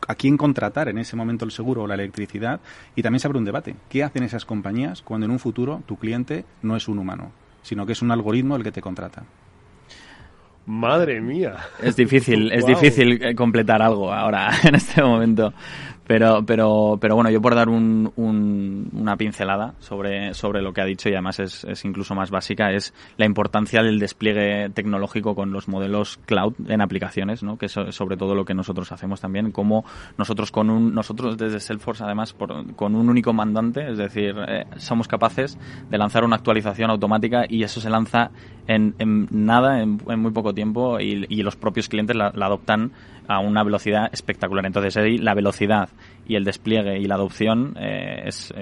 [0.08, 2.60] a quién contratar en ese momento el seguro o la electricidad
[2.94, 3.76] y también se abre un debate.
[3.88, 7.86] ¿Qué hacen esas compañías cuando en un futuro tu cliente no es un humano, sino
[7.86, 9.24] que es un algoritmo el que te contrata?
[10.66, 11.56] Madre mía.
[11.82, 15.52] Es difícil, es difícil eh, completar algo ahora en este momento.
[16.06, 18.12] Pero, pero, pero bueno, yo por dar un,
[18.92, 22.72] una pincelada sobre, sobre lo que ha dicho y además es, es, incluso más básica,
[22.72, 27.56] es la importancia del despliegue tecnológico con los modelos cloud en aplicaciones, ¿no?
[27.56, 29.84] que es sobre todo lo que nosotros hacemos también, como
[30.18, 34.66] nosotros con un, nosotros desde Salesforce además por, con un único mandante, es decir, eh,
[34.78, 35.56] somos capaces
[35.88, 38.30] de lanzar una actualización automática y eso se lanza
[38.66, 42.92] en, en nada, en, muy poco tiempo y, y los propios clientes la, la adoptan
[43.28, 44.66] a una velocidad espectacular.
[44.66, 45.88] Entonces ahí la velocidad
[46.26, 48.52] y el despliegue y la adopción eh, es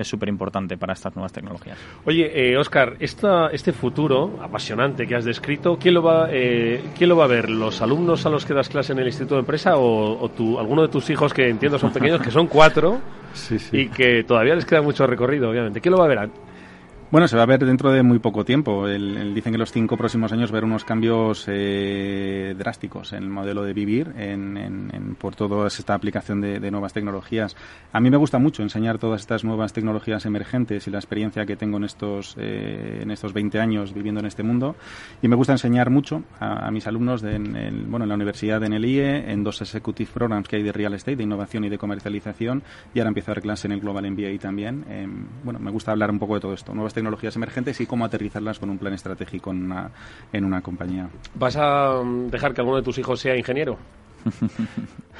[0.00, 1.78] súper es, importante para estas nuevas tecnologías.
[2.04, 7.10] Oye, eh, Oscar, esta, este futuro apasionante que has descrito, ¿quién lo, va, eh, ¿quién
[7.10, 7.50] lo va a ver?
[7.50, 10.82] ¿Los alumnos a los que das clase en el Instituto de Empresa o, o alguno
[10.82, 13.00] de tus hijos que entiendo son pequeños, que son cuatro
[13.72, 15.80] y que todavía les queda mucho recorrido, obviamente?
[15.80, 16.30] ¿Quién lo va a ver?
[17.12, 18.88] Bueno, se va a ver dentro de muy poco tiempo.
[18.88, 23.28] El, dicen que los cinco próximos años a haber unos cambios eh, drásticos en el
[23.28, 27.54] modelo de vivir, en, por toda esta aplicación de, nuevas tecnologías.
[27.92, 31.54] A mí me gusta mucho enseñar todas estas nuevas tecnologías emergentes y la experiencia que
[31.54, 34.74] tengo en estos, eh, en estos 20 años viviendo en este mundo.
[35.20, 38.86] Y me gusta enseñar mucho a, mis alumnos en, bueno, en la universidad en el
[38.86, 42.62] IE, en dos executive programs que hay de real estate, de innovación y de comercialización.
[42.94, 44.86] Y ahora empiezo a dar clase en el Global MBA también.
[44.88, 46.72] Em, bueno, me gusta hablar un poco de todo esto.
[46.72, 49.90] Nuevas tecnologías emergentes y cómo aterrizarlas con un plan estratégico en una,
[50.32, 51.08] en una compañía.
[51.34, 52.00] ¿Vas a
[52.30, 53.76] dejar que alguno de tus hijos sea ingeniero?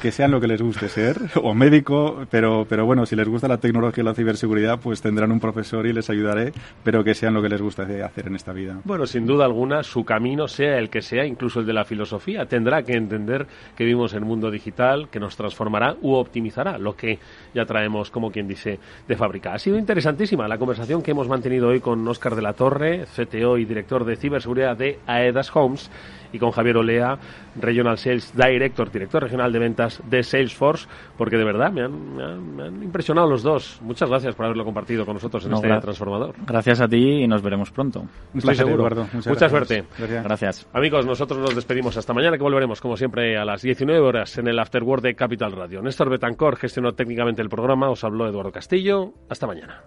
[0.00, 3.46] Que sean lo que les guste ser, o médico, pero, pero bueno, si les gusta
[3.46, 7.34] la tecnología y la ciberseguridad, pues tendrán un profesor y les ayudaré, pero que sean
[7.34, 8.80] lo que les guste hacer en esta vida.
[8.84, 12.46] Bueno, sin duda alguna, su camino, sea el que sea, incluso el de la filosofía,
[12.46, 13.46] tendrá que entender
[13.76, 17.18] que vivimos en un mundo digital que nos transformará u optimizará lo que
[17.54, 19.52] ya traemos, como quien dice, de fábrica.
[19.54, 23.58] Ha sido interesantísima la conversación que hemos mantenido hoy con Óscar de la Torre, CTO
[23.58, 25.90] y director de ciberseguridad de Aedas Homes
[26.32, 27.18] y con Javier Olea,
[27.60, 33.28] Regional Sales Director, director regional de ventas de Salesforce, porque de verdad me han, impresionado
[33.28, 33.80] los dos.
[33.82, 36.34] Muchas gracias por haberlo compartido con nosotros en este transformador.
[36.46, 38.04] Gracias a ti y nos veremos pronto.
[38.34, 39.06] Estoy seguro.
[39.26, 39.84] Mucha suerte.
[39.98, 40.66] Gracias.
[40.72, 44.48] Amigos, nosotros nos despedimos hasta mañana, que volveremos como siempre a las 19 horas en
[44.48, 45.82] el Afterword de Capital Radio.
[45.82, 49.12] Néstor Betancor gestionó técnicamente el programa, os habló Eduardo Castillo.
[49.28, 49.82] Hasta mañana.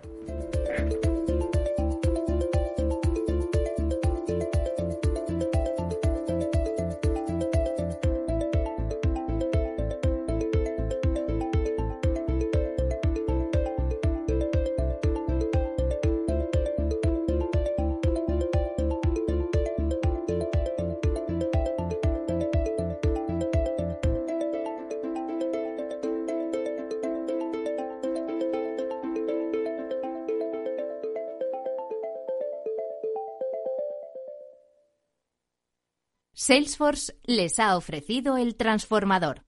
[36.45, 39.41] Salesforce les ha ofrecido el transformador.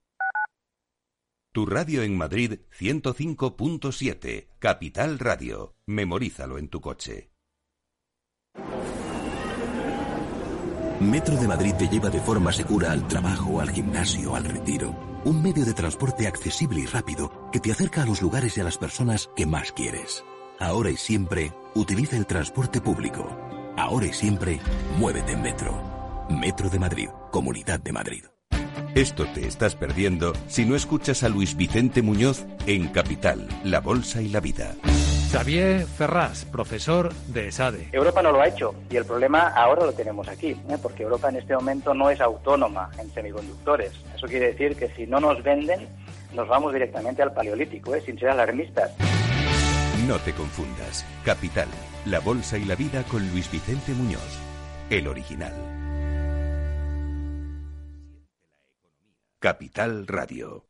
[1.52, 5.76] Tu radio en Madrid 105.7, Capital Radio.
[5.86, 7.30] Memorízalo en tu coche.
[10.98, 15.20] Metro de Madrid te lleva de forma segura al trabajo, al gimnasio, al retiro.
[15.24, 18.64] Un medio de transporte accesible y rápido que te acerca a los lugares y a
[18.64, 20.24] las personas que más quieres.
[20.58, 23.38] Ahora y siempre, utiliza el transporte público.
[23.76, 24.58] Ahora y siempre,
[24.98, 25.97] muévete en Metro.
[26.28, 28.24] Metro de Madrid, Comunidad de Madrid.
[28.94, 34.22] Esto te estás perdiendo si no escuchas a Luis Vicente Muñoz en Capital, La Bolsa
[34.22, 34.74] y la Vida.
[35.30, 37.90] Xavier Ferraz, profesor de ESADE.
[37.92, 40.78] Europa no lo ha hecho y el problema ahora lo tenemos aquí, ¿eh?
[40.82, 43.92] porque Europa en este momento no es autónoma en semiconductores.
[44.14, 45.86] Eso quiere decir que si no nos venden,
[46.34, 48.02] nos vamos directamente al paleolítico, ¿eh?
[48.04, 48.92] sin ser alarmistas.
[50.06, 51.04] No te confundas.
[51.24, 51.68] Capital,
[52.06, 54.38] La Bolsa y la Vida con Luis Vicente Muñoz,
[54.88, 55.52] el original.
[59.40, 60.67] Capital Radio.